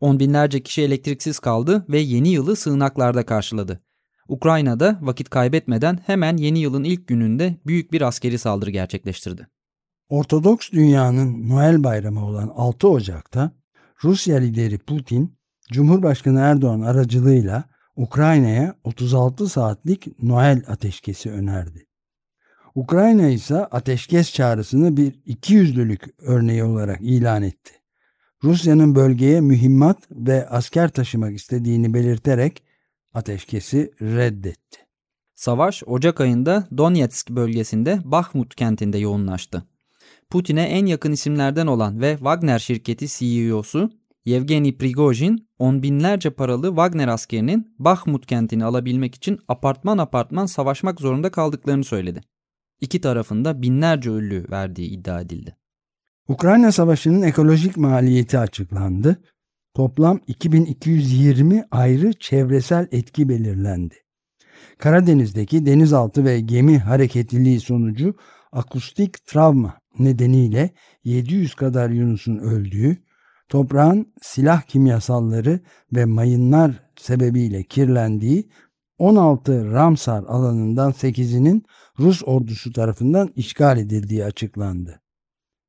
On 0.00 0.20
binlerce 0.20 0.62
kişi 0.62 0.82
elektriksiz 0.82 1.38
kaldı 1.38 1.86
ve 1.88 1.98
yeni 1.98 2.28
yılı 2.28 2.56
sığınaklarda 2.56 3.26
karşıladı. 3.26 3.82
Ukrayna'da 4.28 4.98
vakit 5.00 5.30
kaybetmeden 5.30 5.98
hemen 6.06 6.36
yeni 6.36 6.58
yılın 6.58 6.84
ilk 6.84 7.08
gününde 7.08 7.56
büyük 7.66 7.92
bir 7.92 8.02
askeri 8.02 8.38
saldırı 8.38 8.70
gerçekleştirdi. 8.70 9.48
Ortodoks 10.08 10.70
dünyanın 10.72 11.48
Noel 11.48 11.84
bayramı 11.84 12.26
olan 12.26 12.52
6 12.56 12.88
Ocak'ta 12.88 13.52
Rusya 14.04 14.36
lideri 14.36 14.78
Putin, 14.78 15.38
Cumhurbaşkanı 15.72 16.40
Erdoğan 16.40 16.80
aracılığıyla 16.80 17.64
Ukrayna'ya 17.96 18.74
36 18.84 19.48
saatlik 19.48 20.22
Noel 20.22 20.62
ateşkesi 20.68 21.30
önerdi. 21.30 21.85
Ukrayna 22.76 23.28
ise 23.28 23.56
ateşkes 23.56 24.32
çağrısını 24.32 24.96
bir 24.96 25.14
ikiyüzlülük 25.26 26.02
örneği 26.18 26.64
olarak 26.64 27.00
ilan 27.00 27.42
etti. 27.42 27.72
Rusya'nın 28.44 28.94
bölgeye 28.94 29.40
mühimmat 29.40 29.98
ve 30.10 30.48
asker 30.48 30.88
taşımak 30.88 31.36
istediğini 31.36 31.94
belirterek 31.94 32.62
ateşkesi 33.14 33.92
reddetti. 34.02 34.78
Savaş 35.34 35.82
Ocak 35.86 36.20
ayında 36.20 36.68
Donetsk 36.78 37.30
bölgesinde 37.30 37.98
Bakhmut 38.04 38.54
kentinde 38.54 38.98
yoğunlaştı. 38.98 39.62
Putin'e 40.30 40.62
en 40.62 40.86
yakın 40.86 41.12
isimlerden 41.12 41.66
olan 41.66 42.00
ve 42.00 42.16
Wagner 42.16 42.58
şirketi 42.58 43.08
CEO'su 43.08 43.90
Yevgeny 44.24 44.76
Prigojin 44.76 45.48
on 45.58 45.82
binlerce 45.82 46.30
paralı 46.30 46.68
Wagner 46.68 47.08
askerinin 47.08 47.74
Bakhmut 47.78 48.26
kentini 48.26 48.64
alabilmek 48.64 49.14
için 49.14 49.38
apartman 49.48 49.98
apartman 49.98 50.46
savaşmak 50.46 51.00
zorunda 51.00 51.30
kaldıklarını 51.30 51.84
söyledi. 51.84 52.20
İki 52.80 53.00
tarafında 53.00 53.62
binlerce 53.62 54.10
ölü 54.10 54.46
verdiği 54.50 54.90
iddia 54.90 55.20
edildi. 55.20 55.56
Ukrayna 56.28 56.72
Savaşı'nın 56.72 57.22
ekolojik 57.22 57.76
maliyeti 57.76 58.38
açıklandı. 58.38 59.22
Toplam 59.74 60.20
2220 60.26 61.64
ayrı 61.70 62.12
çevresel 62.12 62.88
etki 62.92 63.28
belirlendi. 63.28 63.94
Karadeniz'deki 64.78 65.66
denizaltı 65.66 66.24
ve 66.24 66.40
gemi 66.40 66.78
hareketliliği 66.78 67.60
sonucu 67.60 68.14
akustik 68.52 69.26
travma 69.26 69.78
nedeniyle 69.98 70.70
700 71.04 71.54
kadar 71.54 71.90
Yunus'un 71.90 72.38
öldüğü, 72.38 72.96
toprağın 73.48 74.12
silah 74.22 74.62
kimyasalları 74.62 75.60
ve 75.92 76.04
mayınlar 76.04 76.82
sebebiyle 76.96 77.62
kirlendiği 77.62 78.48
16 78.98 79.72
Ramsar 79.72 80.24
alanından 80.24 80.92
8'inin 80.92 81.64
Rus 81.98 82.22
ordusu 82.26 82.72
tarafından 82.72 83.30
işgal 83.36 83.78
edildiği 83.78 84.24
açıklandı. 84.24 85.00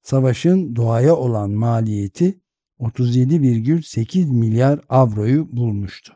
Savaşın 0.03 0.75
doğaya 0.75 1.15
olan 1.15 1.51
maliyeti 1.51 2.41
37,8 2.79 4.31
milyar 4.31 4.79
avroyu 4.89 5.47
bulmuştu. 5.51 6.13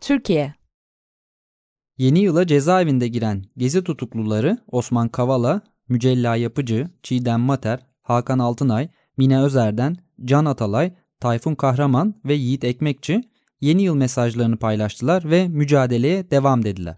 Türkiye 0.00 0.54
Yeni 1.98 2.18
yıla 2.18 2.46
cezaevinde 2.46 3.08
giren 3.08 3.44
gezi 3.56 3.84
tutukluları 3.84 4.58
Osman 4.66 5.08
Kavala, 5.08 5.60
Mücella 5.88 6.36
Yapıcı, 6.36 6.90
Çiğdem 7.02 7.40
Mater, 7.40 7.80
Hakan 8.02 8.38
Altınay, 8.38 8.88
Mine 9.16 9.40
Özer'den, 9.40 9.96
Can 10.24 10.44
Atalay, 10.44 10.92
Tayfun 11.20 11.54
Kahraman 11.54 12.14
ve 12.24 12.34
Yiğit 12.34 12.64
Ekmekçi 12.64 13.22
yeni 13.60 13.82
yıl 13.82 13.94
mesajlarını 13.94 14.56
paylaştılar 14.56 15.30
ve 15.30 15.48
mücadeleye 15.48 16.30
devam 16.30 16.64
dediler. 16.64 16.96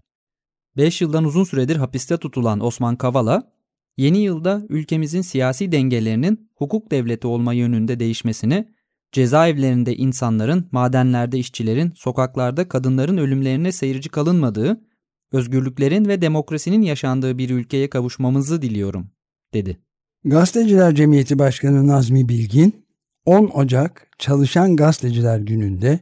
5 0.77 1.01
yıldan 1.01 1.23
uzun 1.23 1.43
süredir 1.43 1.75
hapiste 1.75 2.17
tutulan 2.17 2.59
Osman 2.65 2.95
Kavala, 2.95 3.51
yeni 3.97 4.17
yılda 4.17 4.61
ülkemizin 4.69 5.21
siyasi 5.21 5.71
dengelerinin 5.71 6.49
hukuk 6.55 6.91
devleti 6.91 7.27
olma 7.27 7.53
yönünde 7.53 7.99
değişmesini, 7.99 8.67
cezaevlerinde 9.11 9.95
insanların, 9.95 10.67
madenlerde 10.71 11.37
işçilerin, 11.37 11.93
sokaklarda 11.95 12.69
kadınların 12.69 13.17
ölümlerine 13.17 13.71
seyirci 13.71 14.09
kalınmadığı, 14.09 14.81
özgürlüklerin 15.31 16.05
ve 16.05 16.21
demokrasinin 16.21 16.81
yaşandığı 16.81 17.37
bir 17.37 17.49
ülkeye 17.49 17.89
kavuşmamızı 17.89 18.61
diliyorum, 18.61 19.11
dedi. 19.53 19.77
Gazeteciler 20.25 20.95
Cemiyeti 20.95 21.39
Başkanı 21.39 21.87
Nazmi 21.87 22.29
Bilgin, 22.29 22.85
10 23.25 23.45
Ocak 23.45 24.07
Çalışan 24.17 24.75
Gazeteciler 24.75 25.39
Günü'nde 25.39 25.99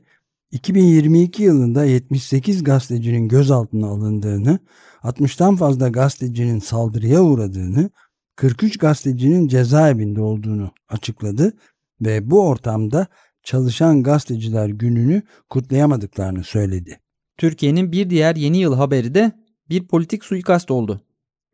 2022 0.51 1.43
yılında 1.43 1.86
78 1.86 2.63
gazetecinin 2.63 3.27
gözaltına 3.27 3.88
alındığını, 3.88 4.60
60'tan 5.03 5.57
fazla 5.57 5.89
gazetecinin 5.89 6.60
saldırıya 6.60 7.24
uğradığını, 7.24 7.89
43 8.36 8.77
gazetecinin 8.77 9.48
cezaevinde 9.48 10.22
olduğunu 10.22 10.72
açıkladı 10.89 11.53
ve 12.01 12.31
bu 12.31 12.48
ortamda 12.48 13.07
Çalışan 13.43 14.03
Gazeteciler 14.03 14.67
Günü'nü 14.67 15.22
kutlayamadıklarını 15.50 16.43
söyledi. 16.43 17.00
Türkiye'nin 17.38 17.91
bir 17.91 18.10
diğer 18.10 18.36
yeni 18.36 18.58
yıl 18.58 18.75
haberi 18.75 19.15
de 19.15 19.32
bir 19.70 19.88
politik 19.88 20.25
suikast 20.25 20.72
oldu. 20.72 21.01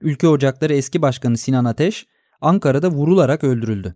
Ülke 0.01 0.27
Ocakları 0.27 0.73
eski 0.73 1.01
başkanı 1.01 1.37
Sinan 1.37 1.65
Ateş, 1.65 2.07
Ankara'da 2.41 2.91
vurularak 2.91 3.43
öldürüldü. 3.43 3.95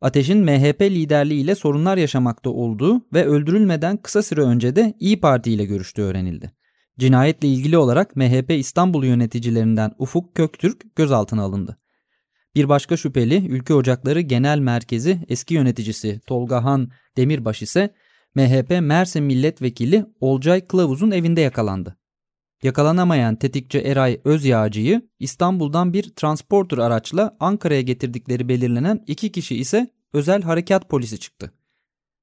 Ateş'in 0.00 0.44
MHP 0.44 0.80
liderliğiyle 0.80 1.54
sorunlar 1.54 1.96
yaşamakta 1.96 2.50
olduğu 2.50 3.00
ve 3.12 3.24
öldürülmeden 3.24 3.96
kısa 3.96 4.22
süre 4.22 4.40
önce 4.40 4.76
de 4.76 4.94
İyi 5.00 5.20
Parti 5.20 5.52
ile 5.52 5.64
görüştüğü 5.64 6.02
öğrenildi. 6.02 6.52
Cinayetle 6.98 7.48
ilgili 7.48 7.78
olarak 7.78 8.16
MHP 8.16 8.50
İstanbul 8.50 9.04
yöneticilerinden 9.04 9.92
Ufuk 9.98 10.34
Köktürk 10.34 10.96
gözaltına 10.96 11.42
alındı. 11.42 11.76
Bir 12.54 12.68
başka 12.68 12.96
şüpheli 12.96 13.46
Ülke 13.48 13.74
Ocakları 13.74 14.20
Genel 14.20 14.58
Merkezi 14.58 15.20
eski 15.28 15.54
yöneticisi 15.54 16.20
Tolga 16.26 16.64
Han 16.64 16.90
Demirbaş 17.16 17.62
ise 17.62 17.94
MHP 18.34 18.70
Mersin 18.80 19.24
Milletvekili 19.24 20.06
Olcay 20.20 20.66
Kılavuz'un 20.66 21.10
evinde 21.10 21.40
yakalandı. 21.40 21.96
Yakalanamayan 22.62 23.36
tetikçi 23.36 23.78
Eray 23.78 24.20
Özyağcı'yı 24.24 25.08
İstanbul'dan 25.18 25.92
bir 25.92 26.02
transporter 26.02 26.78
araçla 26.78 27.36
Ankara'ya 27.40 27.80
getirdikleri 27.80 28.48
belirlenen 28.48 29.04
iki 29.06 29.32
kişi 29.32 29.56
ise 29.56 29.90
özel 30.12 30.42
harekat 30.42 30.88
polisi 30.88 31.18
çıktı. 31.18 31.52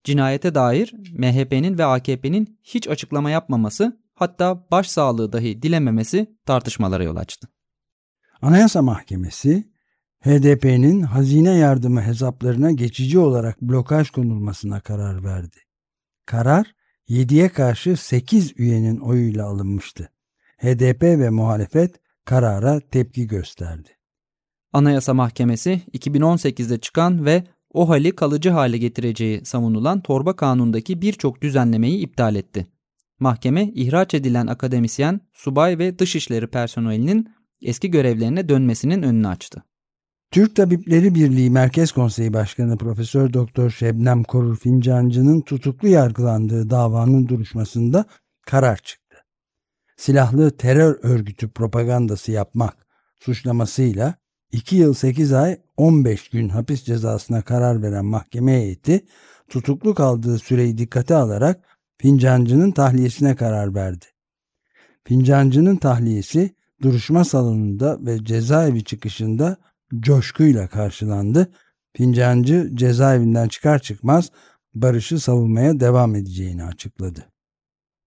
Cinayete 0.04 0.56
dair 0.56 0.94
MHP'nin 1.18 1.78
ve 1.78 1.86
AKP'nin 1.86 2.60
hiç 2.64 2.88
açıklama 2.88 3.30
yapmaması 3.30 4.00
hatta 4.14 4.68
başsağlığı 4.72 5.34
dahi 5.34 5.62
dilememesi 5.62 6.36
tartışmalara 6.46 7.04
yol 7.04 7.16
açtı. 7.16 7.48
Anayasa 8.42 8.82
Mahkemesi 8.82 9.72
HDP'nin 10.20 11.02
hazine 11.02 11.58
yardımı 11.58 12.02
hesaplarına 12.02 12.72
geçici 12.72 13.20
olarak 13.20 13.62
blokaj 13.62 14.10
konulmasına 14.10 14.80
karar 14.80 15.24
verdi. 15.24 15.71
Karar 16.32 16.76
7'ye 17.10 17.50
karşı 17.50 17.98
8 17.98 18.60
üyenin 18.60 18.98
oyuyla 18.98 19.46
alınmıştı. 19.46 20.10
HDP 20.58 21.04
ve 21.04 21.30
muhalefet 21.30 22.00
karara 22.26 22.80
tepki 22.80 23.28
gösterdi. 23.28 23.90
Anayasa 24.74 25.14
Mahkemesi 25.14 25.82
2018'de 25.94 26.78
çıkan 26.78 27.26
ve 27.26 27.44
o 27.74 27.90
hali 27.90 28.16
kalıcı 28.16 28.50
hale 28.50 28.78
getireceği 28.78 29.46
savunulan 29.46 30.02
torba 30.02 30.36
kanundaki 30.36 31.02
birçok 31.02 31.42
düzenlemeyi 31.42 32.00
iptal 32.00 32.36
etti. 32.36 32.68
Mahkeme 33.20 33.72
ihraç 33.76 34.14
edilen 34.14 34.48
akademisyen, 34.48 35.22
subay 35.34 35.78
ve 35.78 36.00
dışişleri 36.00 36.48
personelinin 36.48 37.30
eski 37.62 37.92
görevlerine 37.92 38.50
dönmesinin 38.50 39.04
önünü 39.04 39.28
açtı. 39.28 39.64
Türk 40.32 40.56
Tabipleri 40.56 41.16
Birliği 41.16 41.50
Merkez 41.50 41.92
Konseyi 41.92 42.34
Başkanı 42.34 42.78
Profesör 42.78 43.34
Doktor 43.34 43.70
Şebnem 43.70 44.24
Korur 44.24 44.58
Fincancı'nın 44.58 45.42
tutuklu 45.42 45.88
yargılandığı 45.88 46.70
davanın 46.70 47.28
duruşmasında 47.28 48.06
karar 48.46 48.78
çıktı. 48.78 49.18
Silahlı 49.98 50.52
terör 50.52 51.00
örgütü 51.04 51.50
propagandası 51.50 52.32
yapmak 52.32 52.88
suçlamasıyla 53.20 54.16
2 54.52 54.76
yıl 54.76 54.94
8 54.94 55.34
ay 55.34 55.58
15 55.78 56.30
gün 56.30 56.50
hapis 56.50 56.84
cezasına 56.84 57.42
karar 57.42 57.84
veren 57.84 58.06
mahkeme 58.06 58.52
heyeti 58.52 59.06
tutuklu 59.50 59.96
kaldığı 59.96 60.40
süreyi 60.40 60.78
dikkate 60.78 61.16
alarak 61.16 61.64
Fincancı'nın 61.98 62.72
tahliyesine 62.72 63.36
karar 63.36 63.76
verdi. 63.76 64.06
Fincancı'nın 65.04 65.76
tahliyesi 65.76 66.56
duruşma 66.82 67.24
salonunda 67.24 67.98
ve 68.02 68.26
cezaevi 68.26 68.84
çıkışında 68.84 69.58
coşkuyla 70.00 70.68
karşılandı. 70.68 71.52
Fincancı 71.98 72.72
cezaevinden 72.74 73.48
çıkar 73.48 73.80
çıkmaz 73.80 74.32
barışı 74.74 75.20
savunmaya 75.20 75.80
devam 75.80 76.16
edeceğini 76.16 76.64
açıkladı. 76.64 77.32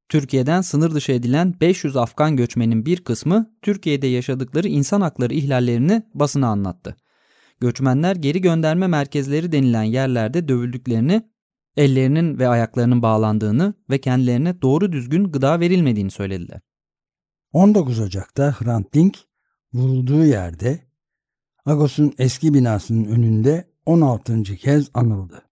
Türkiye'den 0.09 0.61
sınır 0.61 0.94
dışı 0.94 1.12
edilen 1.12 1.55
500 1.61 1.97
Afgan 1.97 2.37
göçmenin 2.37 2.87
bir 2.87 3.05
kısmı 3.05 3.55
Türkiye'de 3.62 4.07
yaşadıkları 4.07 4.68
insan 4.68 5.01
hakları 5.01 5.35
ihlallerini 5.35 6.03
basına 6.14 6.49
anlattı. 6.49 6.97
Göçmenler 7.61 8.16
geri 8.16 8.40
gönderme 8.40 8.87
merkezleri 8.87 9.53
denilen 9.53 9.83
yerlerde 9.83 10.49
dövüldüklerini, 10.49 11.31
ellerinin 11.77 12.38
ve 12.38 12.49
ayaklarının 12.49 13.03
bağlandığını 13.03 13.75
ve 13.90 14.01
kendilerine 14.01 14.62
doğru 14.62 14.92
düzgün 14.92 15.25
gıda 15.25 15.61
verilmediğini 15.61 16.11
söylediler. 16.11 16.61
19 17.53 18.01
Ocak'ta 18.01 18.57
Hrant 18.61 18.94
Dink 18.94 19.18
vurulduğu 19.73 20.25
yerde 20.25 20.81
Agos'un 21.66 22.14
eski 22.18 22.55
binasının 22.55 23.05
önünde 23.05 23.64
16. 23.87 24.42
kez 24.42 24.90
anıldı. 24.94 25.42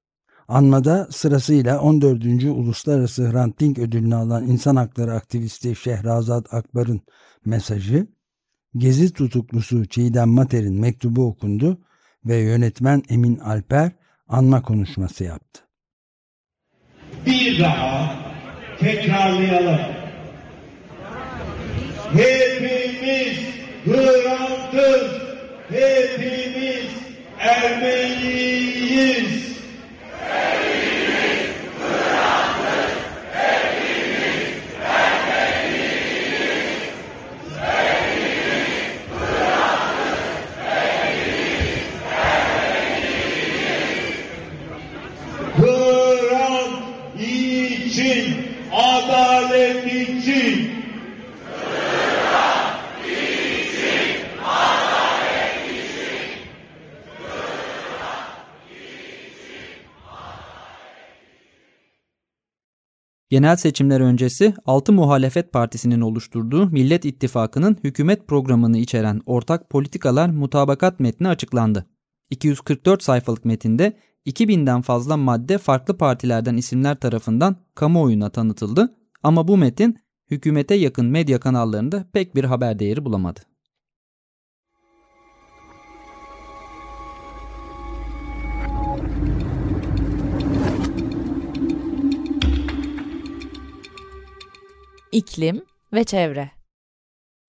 Anmada 0.49 1.09
sırasıyla 1.11 1.81
14. 1.81 2.25
Uluslararası 2.45 3.33
Hrant 3.33 3.61
Dink 3.61 3.79
ödülünü 3.79 4.15
alan 4.15 4.47
insan 4.47 4.77
hakları 4.77 5.15
aktivisti 5.15 5.77
Şehrazat 5.77 6.55
Akbar'ın 6.55 7.01
mesajı, 7.45 8.07
Gezi 8.77 9.13
tutuklusu 9.13 9.87
Çiğdem 9.87 10.29
Mater'in 10.29 10.81
mektubu 10.81 11.27
okundu 11.27 11.79
ve 12.25 12.37
yönetmen 12.37 13.03
Emin 13.09 13.39
Alper 13.39 13.93
anma 14.29 14.63
konuşması 14.63 15.25
yaptı. 15.25 15.63
Bir 17.27 17.61
daha 17.61 18.17
tekrarlayalım. 18.81 19.81
Hepimiz 22.13 23.39
Hrant'ız. 23.85 25.32
Hepimiz 25.73 26.91
Ermeniyiz. 27.39 29.33
Hrant 30.21 30.92
Genel 63.43 63.57
seçimler 63.57 64.01
öncesi 64.01 64.55
6 64.67 64.93
muhalefet 64.93 65.53
partisinin 65.53 66.01
oluşturduğu 66.01 66.67
Millet 66.67 67.05
İttifakı'nın 67.05 67.77
hükümet 67.85 68.27
programını 68.29 68.79
içeren 68.79 69.21
ortak 69.27 69.71
politikalar 69.71 70.29
mutabakat 70.29 71.01
metni 71.01 71.29
açıklandı. 71.29 71.87
244 72.31 73.03
sayfalık 73.03 73.45
metinde 73.45 73.93
2000'den 74.27 74.83
fazla 74.83 75.17
madde 75.17 75.59
farklı 75.59 75.99
partilerden 75.99 76.57
isimler 76.57 76.95
tarafından 76.95 77.57
kamuoyuna 77.75 78.31
tanıtıldı 78.31 78.95
ama 79.23 79.49
bu 79.49 79.57
metin 79.57 79.99
hükümete 80.31 80.75
yakın 80.75 81.07
medya 81.07 81.41
kanallarında 81.41 82.05
pek 82.13 82.35
bir 82.35 82.45
haber 82.45 82.79
değeri 82.79 83.05
bulamadı. 83.05 83.41
İklim 95.13 95.63
ve 95.93 96.05
çevre. 96.05 96.51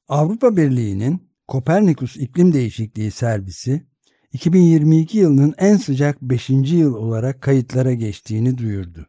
Avrupa 0.07 0.57
Birliği'nin 0.57 1.29
Kopernikus 1.47 2.17
İklim 2.17 2.53
Değişikliği 2.53 3.11
Servisi 3.11 3.87
2022 4.33 5.17
yılının 5.17 5.53
en 5.57 5.77
sıcak 5.77 6.21
5. 6.21 6.49
yıl 6.49 6.93
olarak 6.95 7.41
kayıtlara 7.41 7.93
geçtiğini 7.93 8.57
duyurdu. 8.57 9.07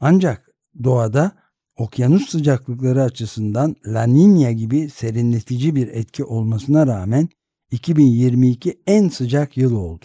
Ancak 0.00 0.48
doğada 0.84 1.32
okyanus 1.76 2.28
sıcaklıkları 2.28 3.02
açısından 3.02 3.76
La 3.86 4.04
Niña 4.04 4.52
gibi 4.52 4.90
serinletici 4.90 5.74
bir 5.74 5.88
etki 5.88 6.24
olmasına 6.24 6.86
rağmen 6.86 7.28
2022 7.70 8.82
en 8.86 9.08
sıcak 9.08 9.56
yıl 9.56 9.76
oldu. 9.76 10.04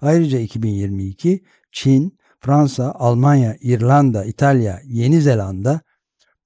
Ayrıca 0.00 0.38
2022 0.38 1.44
Çin, 1.72 2.18
Fransa, 2.40 2.92
Almanya, 2.92 3.56
İrlanda, 3.60 4.24
İtalya, 4.24 4.80
Yeni 4.84 5.20
Zelanda, 5.20 5.80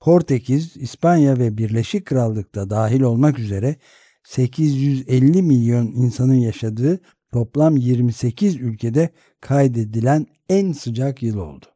Portekiz, 0.07 0.77
İspanya 0.77 1.39
ve 1.39 1.59
Birleşik 1.59 2.07
Krallık'ta 2.07 2.71
dahil 2.71 3.01
olmak 3.01 3.39
üzere 3.39 3.77
850 4.25 5.43
milyon 5.43 5.87
insanın 5.87 6.35
yaşadığı 6.35 7.01
toplam 7.33 7.77
28 7.77 8.57
ülkede 8.57 9.11
kaydedilen 9.41 10.27
en 10.49 10.73
sıcak 10.73 11.23
yıl 11.23 11.39
oldu. 11.39 11.67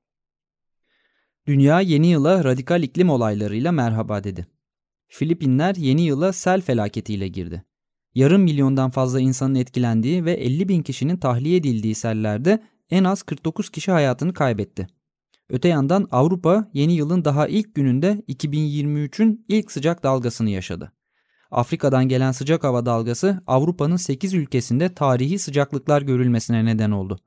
Dünya 1.47 1.81
yeni 1.81 2.07
yıla 2.07 2.45
radikal 2.45 2.83
iklim 2.83 3.11
olaylarıyla 3.11 3.73
merhaba 3.73 4.25
dedi. 4.25 4.47
Filipinler 5.09 5.75
yeni 5.75 6.03
yıla 6.03 6.33
sel 6.33 6.61
felaketiyle 6.61 7.29
girdi. 7.29 7.65
Yarım 8.15 8.43
milyondan 8.43 8.91
fazla 8.91 9.21
insanın 9.21 9.55
etkilendiği 9.55 10.25
ve 10.25 10.33
50 10.33 10.69
bin 10.69 10.83
kişinin 10.83 11.17
tahliye 11.17 11.57
edildiği 11.57 11.95
sellerde 11.95 12.63
en 12.91 13.05
az 13.05 13.23
49 13.23 13.71
kişi 13.71 13.91
hayatını 13.91 14.35
kaybetti. 14.35 15.00
Öte 15.51 15.69
yandan 15.69 16.09
Avrupa 16.11 16.71
yeni 16.73 16.93
yılın 16.93 17.25
daha 17.25 17.49
ilk 17.49 17.75
gününde 17.75 18.23
2023'ün 18.29 19.45
ilk 19.49 19.73
sıcak 19.73 20.03
dalgasını 20.03 20.51
yaşadı. 20.51 20.93
Afrika'dan 21.51 22.09
gelen 22.09 22.33
sıcak 22.33 22.65
hava 22.65 22.87
dalgası 22.87 23.43
Avrupa'nın 23.47 23.97
8 23.97 24.35
ülkesinde 24.35 24.95
tarihi 24.95 25.39
sıcaklıklar 25.39 26.03
görülmesine 26.03 26.65
neden 26.65 26.91
oldu. 26.91 27.19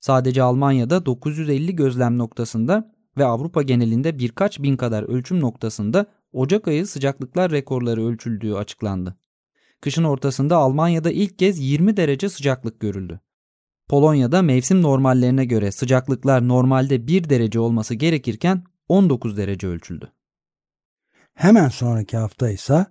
Sadece 0.00 0.42
Almanya'da 0.42 1.06
950 1.06 1.76
gözlem 1.76 2.18
noktasında 2.18 2.94
ve 3.16 3.24
Avrupa 3.24 3.62
genelinde 3.62 4.18
birkaç 4.18 4.62
bin 4.62 4.76
kadar 4.76 5.02
ölçüm 5.02 5.40
noktasında 5.40 6.06
Ocak 6.32 6.68
ayı 6.68 6.86
sıcaklıklar 6.86 7.50
rekorları 7.50 8.06
ölçüldüğü 8.06 8.54
açıklandı. 8.54 9.16
Kışın 9.80 10.04
ortasında 10.04 10.56
Almanya'da 10.56 11.10
ilk 11.10 11.38
kez 11.38 11.60
20 11.60 11.96
derece 11.96 12.28
sıcaklık 12.28 12.80
görüldü. 12.80 13.20
Polonya'da 13.88 14.42
mevsim 14.42 14.82
normallerine 14.82 15.44
göre 15.44 15.72
sıcaklıklar 15.72 16.48
normalde 16.48 17.06
1 17.06 17.28
derece 17.28 17.60
olması 17.60 17.94
gerekirken 17.94 18.64
19 18.88 19.36
derece 19.36 19.66
ölçüldü. 19.66 20.12
Hemen 21.34 21.68
sonraki 21.68 22.16
hafta 22.16 22.50
ise 22.50 22.86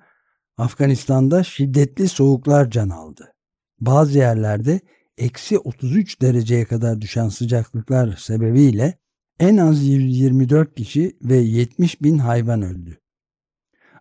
Afganistan'da 0.58 1.44
şiddetli 1.44 2.08
soğuklar 2.10 2.70
can 2.70 2.90
aldı. 2.90 3.34
Bazı 3.80 4.18
yerlerde 4.18 4.82
eksi 5.18 5.60
33 5.60 6.22
dereceye 6.22 6.66
kadar 6.66 7.02
düşen 7.02 7.30
sıcaklıklar 7.30 8.16
sebebiyle 8.18 8.98
en 9.40 9.58
az 9.58 9.84
124 9.84 10.76
kişi 10.76 11.18
ve 11.22 11.36
70 11.36 12.02
bin 12.02 12.18
hayvan 12.18 12.62
öldü. 12.62 13.00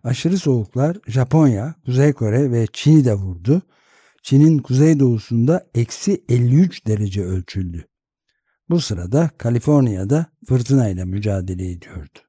Aşırı 0.03 0.37
soğuklar 0.37 0.97
Japonya, 1.07 1.75
Kuzey 1.85 2.13
Kore 2.13 2.51
ve 2.51 2.67
Çin'i 2.73 3.05
de 3.05 3.13
vurdu. 3.13 3.61
Çin'in 4.23 4.57
kuzeydoğusunda 4.57 5.69
eksi 5.75 6.23
53 6.29 6.87
derece 6.87 7.23
ölçüldü. 7.23 7.87
Bu 8.69 8.81
sırada 8.81 9.29
Kaliforniya'da 9.37 10.25
fırtınayla 10.47 11.05
mücadele 11.05 11.71
ediyordu. 11.71 12.19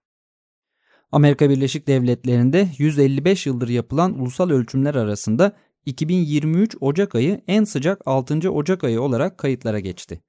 Amerika 1.12 1.50
Birleşik 1.50 1.86
Devletleri'nde 1.86 2.68
155 2.78 3.46
yıldır 3.46 3.68
yapılan 3.68 4.18
ulusal 4.18 4.50
ölçümler 4.50 4.94
arasında 4.94 5.52
2023 5.86 6.76
Ocak 6.80 7.14
ayı 7.14 7.40
en 7.48 7.64
sıcak 7.64 8.02
6. 8.06 8.50
Ocak 8.50 8.84
ayı 8.84 9.00
olarak 9.00 9.38
kayıtlara 9.38 9.80
geçti. 9.80 10.20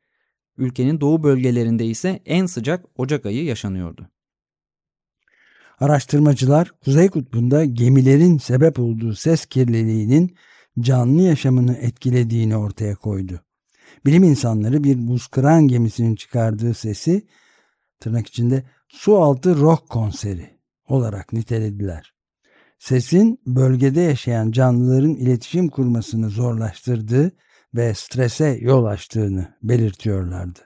Ülkenin 0.58 1.02
doğu 1.02 1.24
bölgelerinde 1.24 1.86
ise 1.86 2.22
en 2.26 2.46
sıcak 2.46 2.86
Ocak 2.96 3.26
ayı 3.26 3.44
yaşanıyordu. 3.44 4.10
Araştırmacılar 5.80 6.72
Kuzey 6.86 7.10
Kutbu'nda 7.10 7.66
gemilerin 7.66 8.38
sebep 8.38 8.80
olduğu 8.80 9.16
ses 9.16 9.46
kirliliğinin 9.46 10.36
canlı 10.80 11.22
yaşamını 11.22 11.78
etkilediğini 11.78 12.58
ortaya 12.58 12.96
koydu. 12.96 13.42
Bilim 14.06 14.24
insanları 14.24 14.84
bir 14.84 15.08
buz 15.08 15.28
kıran 15.28 15.68
gemisinin 15.68 16.16
çıkardığı 16.16 16.74
sesi 16.74 17.28
tırnak 18.00 18.28
içinde 18.28 18.64
su 18.88 19.18
altı 19.18 19.60
rock 19.60 19.90
konseri 19.90 20.60
olarak 20.88 21.34
nitelediler. 21.34 22.14
Sesin 22.80 23.40
bölgede 23.48 24.02
yaşayan 24.02 24.52
canlıların 24.52 25.16
iletişim 25.16 25.70
kurmasını 25.70 26.30
zorlaştırdığı 26.30 27.32
ve 27.76 27.94
strese 27.94 28.58
yol 28.62 28.86
açtığını 28.86 29.56
belirtiyorlardı. 29.64 30.60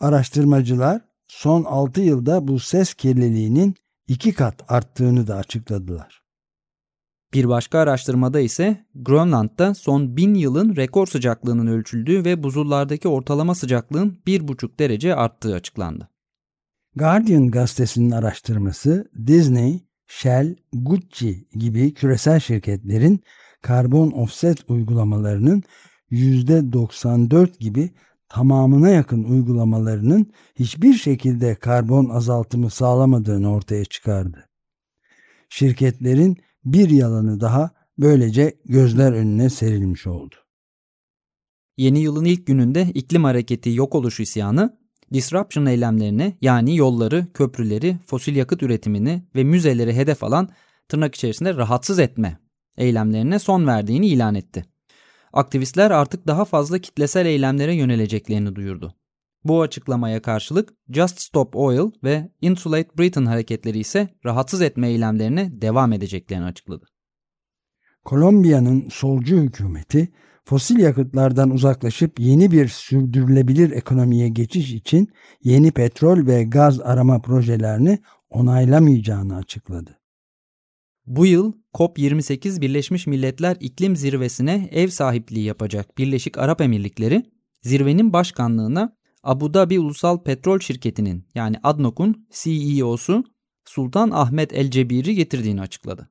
Araştırmacılar 0.00 1.00
son 1.28 1.64
6 1.64 2.00
yılda 2.00 2.48
bu 2.48 2.58
ses 2.58 2.94
kirliliğinin 2.94 3.74
iki 4.08 4.32
kat 4.32 4.72
arttığını 4.72 5.26
da 5.26 5.36
açıkladılar. 5.36 6.23
Bir 7.34 7.48
başka 7.48 7.78
araştırmada 7.78 8.40
ise 8.40 8.86
Grönland'da 8.94 9.74
son 9.74 10.16
1000 10.16 10.34
yılın 10.34 10.76
rekor 10.76 11.06
sıcaklığının 11.06 11.66
ölçüldüğü 11.66 12.24
ve 12.24 12.42
buzullardaki 12.42 13.08
ortalama 13.08 13.54
sıcaklığın 13.54 14.18
1,5 14.26 14.78
derece 14.78 15.14
arttığı 15.14 15.54
açıklandı. 15.54 16.08
Guardian 16.96 17.50
gazetesinin 17.50 18.10
araştırması 18.10 19.10
Disney, 19.26 19.80
Shell, 20.06 20.56
Gucci 20.72 21.48
gibi 21.52 21.94
küresel 21.94 22.40
şirketlerin 22.40 23.20
karbon 23.62 24.10
offset 24.10 24.70
uygulamalarının 24.70 25.62
%94 26.10 27.58
gibi 27.58 27.90
tamamına 28.28 28.88
yakın 28.88 29.24
uygulamalarının 29.24 30.32
hiçbir 30.58 30.94
şekilde 30.94 31.54
karbon 31.54 32.08
azaltımı 32.08 32.70
sağlamadığını 32.70 33.54
ortaya 33.54 33.84
çıkardı. 33.84 34.48
Şirketlerin 35.48 36.38
bir 36.64 36.90
yalanı 36.90 37.40
daha 37.40 37.70
böylece 37.98 38.54
gözler 38.64 39.12
önüne 39.12 39.50
serilmiş 39.50 40.06
oldu. 40.06 40.34
Yeni 41.76 42.00
yılın 42.00 42.24
ilk 42.24 42.46
gününde 42.46 42.90
iklim 42.94 43.24
hareketi 43.24 43.70
yok 43.70 43.94
oluş 43.94 44.20
isyanı, 44.20 44.78
disruption 45.12 45.66
eylemlerine 45.66 46.38
yani 46.40 46.76
yolları, 46.76 47.26
köprüleri, 47.34 47.96
fosil 48.06 48.36
yakıt 48.36 48.62
üretimini 48.62 49.22
ve 49.34 49.44
müzeleri 49.44 49.94
hedef 49.94 50.24
alan 50.24 50.48
tırnak 50.88 51.14
içerisinde 51.14 51.54
rahatsız 51.54 51.98
etme 51.98 52.38
eylemlerine 52.76 53.38
son 53.38 53.66
verdiğini 53.66 54.06
ilan 54.06 54.34
etti. 54.34 54.64
Aktivistler 55.32 55.90
artık 55.90 56.26
daha 56.26 56.44
fazla 56.44 56.78
kitlesel 56.78 57.26
eylemlere 57.26 57.74
yöneleceklerini 57.74 58.56
duyurdu. 58.56 58.94
Bu 59.44 59.62
açıklamaya 59.62 60.22
karşılık 60.22 60.74
Just 60.90 61.20
Stop 61.20 61.56
Oil 61.56 61.90
ve 62.04 62.30
Insulate 62.40 62.98
Britain 62.98 63.26
hareketleri 63.26 63.78
ise 63.78 64.08
rahatsız 64.24 64.62
etme 64.62 64.88
eylemlerine 64.88 65.62
devam 65.62 65.92
edeceklerini 65.92 66.44
açıkladı. 66.44 66.86
Kolombiya'nın 68.04 68.88
solcu 68.88 69.36
hükümeti 69.36 70.12
fosil 70.44 70.78
yakıtlardan 70.78 71.50
uzaklaşıp 71.50 72.20
yeni 72.20 72.50
bir 72.50 72.68
sürdürülebilir 72.68 73.70
ekonomiye 73.70 74.28
geçiş 74.28 74.72
için 74.72 75.08
yeni 75.42 75.72
petrol 75.72 76.26
ve 76.26 76.44
gaz 76.44 76.80
arama 76.80 77.20
projelerini 77.20 77.98
onaylamayacağını 78.30 79.36
açıkladı. 79.36 79.98
Bu 81.06 81.26
yıl 81.26 81.52
COP28 81.74 82.60
Birleşmiş 82.60 83.06
Milletler 83.06 83.56
İklim 83.60 83.96
Zirvesi'ne 83.96 84.68
ev 84.72 84.88
sahipliği 84.88 85.44
yapacak 85.44 85.98
Birleşik 85.98 86.38
Arap 86.38 86.60
Emirlikleri, 86.60 87.22
zirvenin 87.62 88.12
başkanlığına 88.12 88.96
Abu 89.24 89.54
Dhabi 89.54 89.80
Ulusal 89.80 90.22
Petrol 90.22 90.58
Şirketi'nin 90.58 91.24
yani 91.34 91.56
ADNOC'un 91.62 92.26
CEO'su 92.32 93.24
Sultan 93.64 94.10
Ahmet 94.10 94.52
El 94.52 94.70
Cebiri 94.70 95.14
getirdiğini 95.14 95.60
açıkladı. 95.60 96.10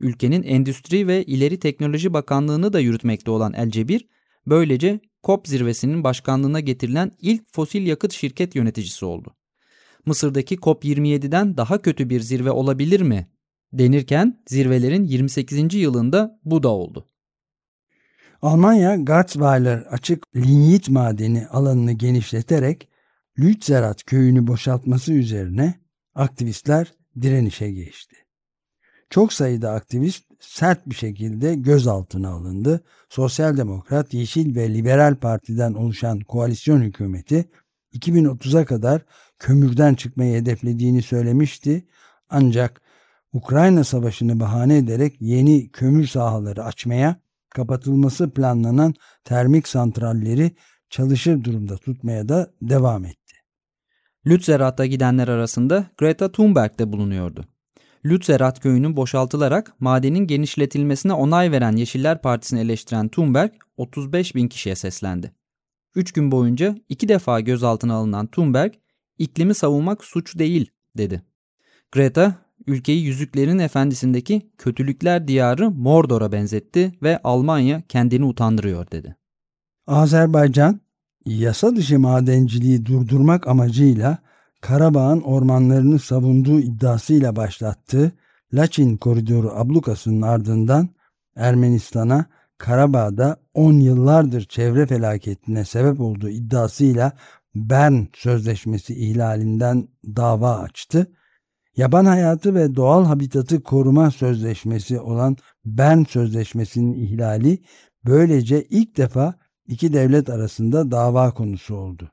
Ülkenin 0.00 0.42
Endüstri 0.42 1.06
ve 1.06 1.24
İleri 1.24 1.58
Teknoloji 1.58 2.12
Bakanlığı'nı 2.12 2.72
da 2.72 2.80
yürütmekte 2.80 3.30
olan 3.30 3.52
El 3.52 3.70
Cebir, 3.70 4.08
böylece 4.46 5.00
COP 5.24 5.48
zirvesinin 5.48 6.04
başkanlığına 6.04 6.60
getirilen 6.60 7.12
ilk 7.20 7.52
fosil 7.52 7.86
yakıt 7.86 8.12
şirket 8.12 8.54
yöneticisi 8.54 9.04
oldu. 9.04 9.36
Mısır'daki 10.06 10.56
COP27'den 10.56 11.56
daha 11.56 11.82
kötü 11.82 12.10
bir 12.10 12.20
zirve 12.20 12.50
olabilir 12.50 13.00
mi 13.00 13.28
denirken 13.72 14.42
zirvelerin 14.46 15.04
28. 15.04 15.74
yılında 15.74 16.40
bu 16.44 16.62
da 16.62 16.68
oldu. 16.68 17.08
Almanya 18.44 18.96
Garzweiler 18.96 19.78
açık 19.78 20.36
linyit 20.36 20.88
madeni 20.88 21.48
alanını 21.48 21.92
genişleterek 21.92 22.88
Lützerat 23.38 24.04
köyünü 24.04 24.46
boşaltması 24.46 25.12
üzerine 25.12 25.74
aktivistler 26.14 26.92
direnişe 27.20 27.70
geçti. 27.70 28.16
Çok 29.10 29.32
sayıda 29.32 29.70
aktivist 29.72 30.24
sert 30.40 30.86
bir 30.86 30.94
şekilde 30.94 31.54
gözaltına 31.54 32.30
alındı. 32.30 32.84
Sosyal 33.08 33.56
Demokrat, 33.56 34.14
Yeşil 34.14 34.56
ve 34.56 34.74
Liberal 34.74 35.16
Parti'den 35.16 35.74
oluşan 35.74 36.20
koalisyon 36.20 36.80
hükümeti 36.80 37.44
2030'a 37.92 38.64
kadar 38.64 39.02
kömürden 39.38 39.94
çıkmayı 39.94 40.36
hedeflediğini 40.36 41.02
söylemişti. 41.02 41.86
Ancak 42.30 42.80
Ukrayna 43.32 43.84
Savaşı'nı 43.84 44.40
bahane 44.40 44.76
ederek 44.76 45.16
yeni 45.20 45.70
kömür 45.70 46.06
sahaları 46.06 46.64
açmaya 46.64 47.23
kapatılması 47.54 48.30
planlanan 48.30 48.94
termik 49.24 49.68
santralleri 49.68 50.50
çalışır 50.90 51.44
durumda 51.44 51.76
tutmaya 51.76 52.28
da 52.28 52.50
devam 52.62 53.04
etti. 53.04 53.34
Lützerath'a 54.26 54.86
gidenler 54.86 55.28
arasında 55.28 55.86
Greta 55.98 56.32
Thunberg 56.32 56.78
de 56.78 56.92
bulunuyordu. 56.92 57.44
Lützerath 58.06 58.60
köyünün 58.60 58.96
boşaltılarak 58.96 59.80
madenin 59.80 60.26
genişletilmesine 60.26 61.12
onay 61.12 61.52
veren 61.52 61.76
Yeşiller 61.76 62.22
Partisi'ni 62.22 62.60
eleştiren 62.60 63.08
Thunberg 63.08 63.52
35 63.76 64.34
bin 64.34 64.48
kişiye 64.48 64.74
seslendi. 64.74 65.32
Üç 65.94 66.12
gün 66.12 66.30
boyunca 66.30 66.74
iki 66.88 67.08
defa 67.08 67.40
gözaltına 67.40 67.94
alınan 67.94 68.26
Thunberg, 68.26 68.72
iklimi 69.18 69.54
savunmak 69.54 70.04
suç 70.04 70.38
değil 70.38 70.70
dedi. 70.96 71.22
Greta, 71.92 72.43
ülkeyi 72.66 73.04
Yüzüklerin 73.04 73.58
Efendisi'ndeki 73.58 74.50
kötülükler 74.58 75.28
diyarı 75.28 75.70
Mordor'a 75.70 76.32
benzetti 76.32 76.92
ve 77.02 77.18
Almanya 77.24 77.82
kendini 77.88 78.24
utandırıyor 78.24 78.90
dedi. 78.90 79.16
Azerbaycan, 79.86 80.80
yasa 81.26 81.76
dışı 81.76 81.98
madenciliği 81.98 82.86
durdurmak 82.86 83.48
amacıyla 83.48 84.18
Karabağ'ın 84.60 85.20
ormanlarını 85.20 85.98
savunduğu 85.98 86.60
iddiasıyla 86.60 87.36
başlattığı 87.36 88.12
Laçin 88.54 88.96
Koridoru 88.96 89.50
ablukasının 89.50 90.22
ardından 90.22 90.88
Ermenistan'a 91.36 92.26
Karabağ'da 92.58 93.36
10 93.54 93.72
yıllardır 93.72 94.44
çevre 94.44 94.86
felaketine 94.86 95.64
sebep 95.64 96.00
olduğu 96.00 96.28
iddiasıyla 96.28 97.12
Bern 97.54 97.94
Sözleşmesi 98.14 98.94
ihlalinden 98.94 99.88
dava 100.06 100.58
açtı. 100.58 101.06
Yaban 101.76 102.04
hayatı 102.04 102.54
ve 102.54 102.74
doğal 102.74 103.04
habitatı 103.04 103.62
koruma 103.62 104.10
sözleşmesi 104.10 105.00
olan 105.00 105.36
Bern 105.64 106.04
Sözleşmesi'nin 106.04 106.94
ihlali 106.94 107.58
böylece 108.04 108.64
ilk 108.64 108.96
defa 108.96 109.34
iki 109.66 109.92
devlet 109.92 110.30
arasında 110.30 110.90
dava 110.90 111.34
konusu 111.34 111.76
oldu. 111.76 112.10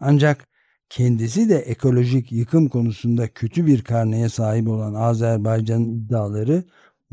Ancak 0.00 0.48
kendisi 0.88 1.48
de 1.48 1.56
ekolojik 1.56 2.32
yıkım 2.32 2.68
konusunda 2.68 3.28
kötü 3.28 3.66
bir 3.66 3.82
karneye 3.82 4.28
sahip 4.28 4.68
olan 4.68 4.94
Azerbaycan'ın 4.94 5.88
iddiaları 5.88 6.64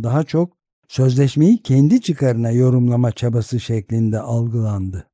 daha 0.03 0.23
çok 0.23 0.57
sözleşmeyi 0.87 1.63
kendi 1.63 2.01
çıkarına 2.01 2.51
yorumlama 2.51 3.11
çabası 3.11 3.59
şeklinde 3.59 4.19
algılandı. 4.19 5.07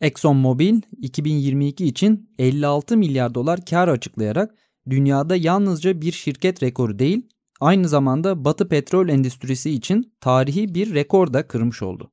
ExxonMobil 0.00 0.80
2022 0.98 1.86
için 1.86 2.30
56 2.38 2.96
milyar 2.96 3.34
dolar 3.34 3.64
kar 3.64 3.88
açıklayarak 3.88 4.54
dünyada 4.90 5.36
yalnızca 5.36 6.00
bir 6.00 6.12
şirket 6.12 6.62
rekoru 6.62 6.98
değil, 6.98 7.28
aynı 7.60 7.88
zamanda 7.88 8.44
Batı 8.44 8.68
petrol 8.68 9.08
endüstrisi 9.08 9.70
için 9.70 10.12
tarihi 10.20 10.74
bir 10.74 10.94
rekor 10.94 11.32
da 11.32 11.46
kırmış 11.46 11.82
oldu. 11.82 12.12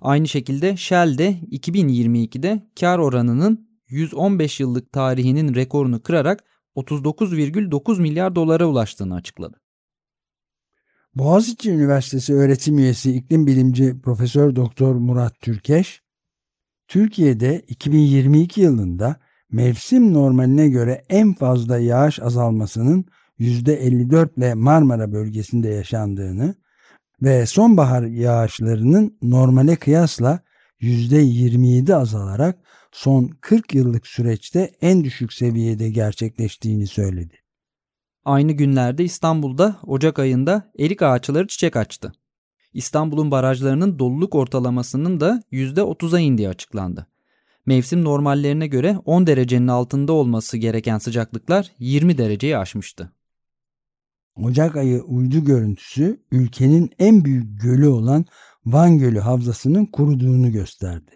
Aynı 0.00 0.28
şekilde 0.28 0.76
Shell 0.76 1.18
de 1.18 1.40
2022'de 1.50 2.62
kar 2.80 2.98
oranının 2.98 3.68
115 3.88 4.60
yıllık 4.60 4.92
tarihinin 4.92 5.54
rekorunu 5.54 6.02
kırarak 6.02 6.44
39,9 6.76 8.00
milyar 8.00 8.34
dolara 8.34 8.66
ulaştığını 8.66 9.14
açıkladı. 9.14 9.60
Boğaziçi 11.14 11.70
Üniversitesi 11.70 12.34
öğretim 12.34 12.78
üyesi 12.78 13.12
iklim 13.12 13.46
bilimci 13.46 14.00
Profesör 14.00 14.56
Doktor 14.56 14.94
Murat 14.94 15.40
Türkeş, 15.40 16.02
Türkiye'de 16.88 17.64
2022 17.68 18.60
yılında 18.60 19.16
mevsim 19.54 20.14
normaline 20.14 20.68
göre 20.68 21.04
en 21.08 21.34
fazla 21.34 21.78
yağış 21.78 22.20
azalmasının 22.20 23.04
%54 23.38 24.38
ile 24.38 24.54
Marmara 24.54 25.12
bölgesinde 25.12 25.68
yaşandığını 25.68 26.54
ve 27.22 27.46
sonbahar 27.46 28.02
yağışlarının 28.02 29.18
normale 29.22 29.76
kıyasla 29.76 30.40
%27 30.80 31.94
azalarak 31.94 32.58
son 32.92 33.30
40 33.40 33.74
yıllık 33.74 34.06
süreçte 34.06 34.70
en 34.80 35.04
düşük 35.04 35.32
seviyede 35.32 35.90
gerçekleştiğini 35.90 36.86
söyledi. 36.86 37.34
Aynı 38.24 38.52
günlerde 38.52 39.04
İstanbul'da 39.04 39.76
Ocak 39.86 40.18
ayında 40.18 40.72
erik 40.78 41.02
ağaçları 41.02 41.46
çiçek 41.46 41.76
açtı. 41.76 42.12
İstanbul'un 42.72 43.30
barajlarının 43.30 43.98
doluluk 43.98 44.34
ortalamasının 44.34 45.20
da 45.20 45.42
%30'a 45.52 46.20
indiği 46.20 46.48
açıklandı. 46.48 47.06
Mevsim 47.66 48.04
normallerine 48.04 48.66
göre 48.66 48.98
10 49.04 49.26
derecenin 49.26 49.68
altında 49.68 50.12
olması 50.12 50.56
gereken 50.56 50.98
sıcaklıklar 50.98 51.72
20 51.78 52.18
dereceyi 52.18 52.58
aşmıştı. 52.58 53.12
Ocak 54.36 54.76
ayı 54.76 55.02
uydu 55.02 55.44
görüntüsü 55.44 56.20
ülkenin 56.32 56.90
en 56.98 57.24
büyük 57.24 57.60
gölü 57.62 57.88
olan 57.88 58.24
Van 58.66 58.98
Gölü 58.98 59.18
havzasının 59.18 59.86
kuruduğunu 59.86 60.52
gösterdi. 60.52 61.10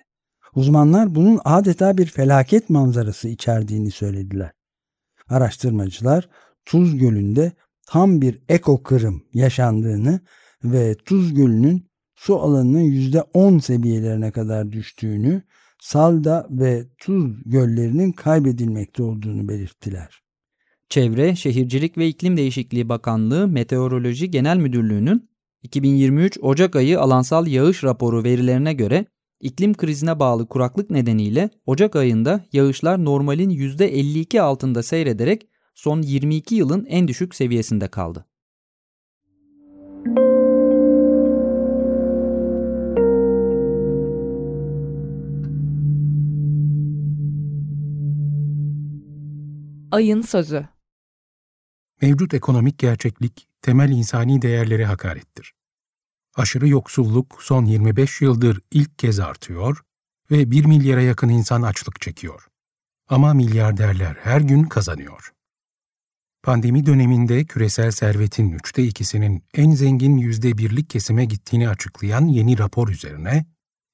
Uzmanlar 0.55 1.15
bunun 1.15 1.41
adeta 1.45 1.99
bir 1.99 2.07
felaket 2.07 2.71
manzarası 2.71 3.29
içerdiğini 3.29 3.91
söylediler. 3.91 4.51
Araştırmacılar 5.29 6.29
Tuz 6.65 6.99
Gölü'nde 6.99 7.53
tam 7.87 8.21
bir 8.21 8.43
eko 8.49 8.83
kırım 8.83 9.23
yaşandığını 9.35 10.21
ve 10.65 10.95
Tuz 10.95 11.35
Gölü'nün 11.35 11.89
su 12.15 12.41
alanının 12.41 12.85
%10 12.85 13.61
seviyelerine 13.61 14.31
kadar 14.31 14.73
düştüğünü, 14.73 15.43
Salda 15.81 16.47
ve 16.51 16.87
Tuz 16.99 17.43
göllerinin 17.45 18.13
kaybedilmekte 18.13 19.03
olduğunu 19.03 19.49
belirttiler. 19.49 20.23
Çevre, 20.89 21.37
Şehircilik 21.37 21.99
ve 21.99 22.07
İklim 22.07 22.37
Değişikliği 22.37 22.89
Bakanlığı 22.89 23.49
Meteoroloji 23.49 24.31
Genel 24.31 24.57
Müdürlüğü'nün 24.57 25.29
2023 25.63 26.39
Ocak 26.43 26.77
ayı 26.77 27.01
alansal 27.01 27.47
yağış 27.47 27.85
raporu 27.85 28.25
verilerine 28.25 28.73
göre 28.73 29.07
iklim 29.41 29.75
krizine 29.75 30.19
bağlı 30.19 30.49
kuraklık 30.49 30.91
nedeniyle 30.91 31.51
Ocak 31.67 31.97
ayında 31.97 32.45
yağışlar 32.53 33.05
normalin 33.05 33.51
%52 33.51 34.41
altında 34.41 34.83
seyrederek 34.83 35.49
son 35.75 36.03
22 36.03 36.55
yılın 36.55 36.85
en 36.85 37.09
düşük 37.09 37.35
seviyesinde 37.35 37.89
kaldı. 37.89 38.27
Ayın 49.91 50.23
Sözü 50.23 50.69
Mevcut 52.03 52.35
ekonomik 52.35 52.79
gerçeklik 52.79 53.49
temel 53.63 53.91
insani 53.91 54.43
değerlere 54.43 54.85
hakarettir. 54.85 55.55
Aşırı 56.35 56.69
yoksulluk 56.69 57.43
son 57.43 57.65
25 57.65 58.21
yıldır 58.21 58.61
ilk 58.71 58.99
kez 58.99 59.21
artıyor 59.21 59.83
ve 60.31 60.51
1 60.51 60.65
milyara 60.65 61.03
yakın 61.03 61.29
insan 61.29 61.63
açlık 61.63 62.01
çekiyor. 62.01 62.49
Ama 63.09 63.35
milyarderler 63.35 64.17
her 64.23 64.41
gün 64.41 64.65
kazanıyor. 64.65 65.33
Pandemi 66.43 66.87
döneminde 66.87 67.45
küresel 67.45 67.91
servetin 67.91 68.53
üçte 68.53 68.85
ikisinin 68.85 69.45
en 69.55 69.71
zengin 69.71 70.17
yüzde 70.17 70.59
birlik 70.59 70.91
kesime 70.91 71.25
gittiğini 71.25 71.69
açıklayan 71.69 72.27
yeni 72.27 72.59
rapor 72.59 72.89
üzerine, 72.89 73.47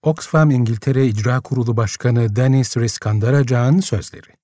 Oxfam 0.02 0.50
İngiltere 0.50 1.07
İcra 1.07 1.40
Kurulu 1.40 1.76
Başkanı 1.76 2.37
Dennis 2.37 2.76
Riskandarajah'ın 2.76 3.80
sözleri. 3.80 4.43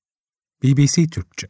BBC 0.62 1.06
Türkçe 1.10 1.46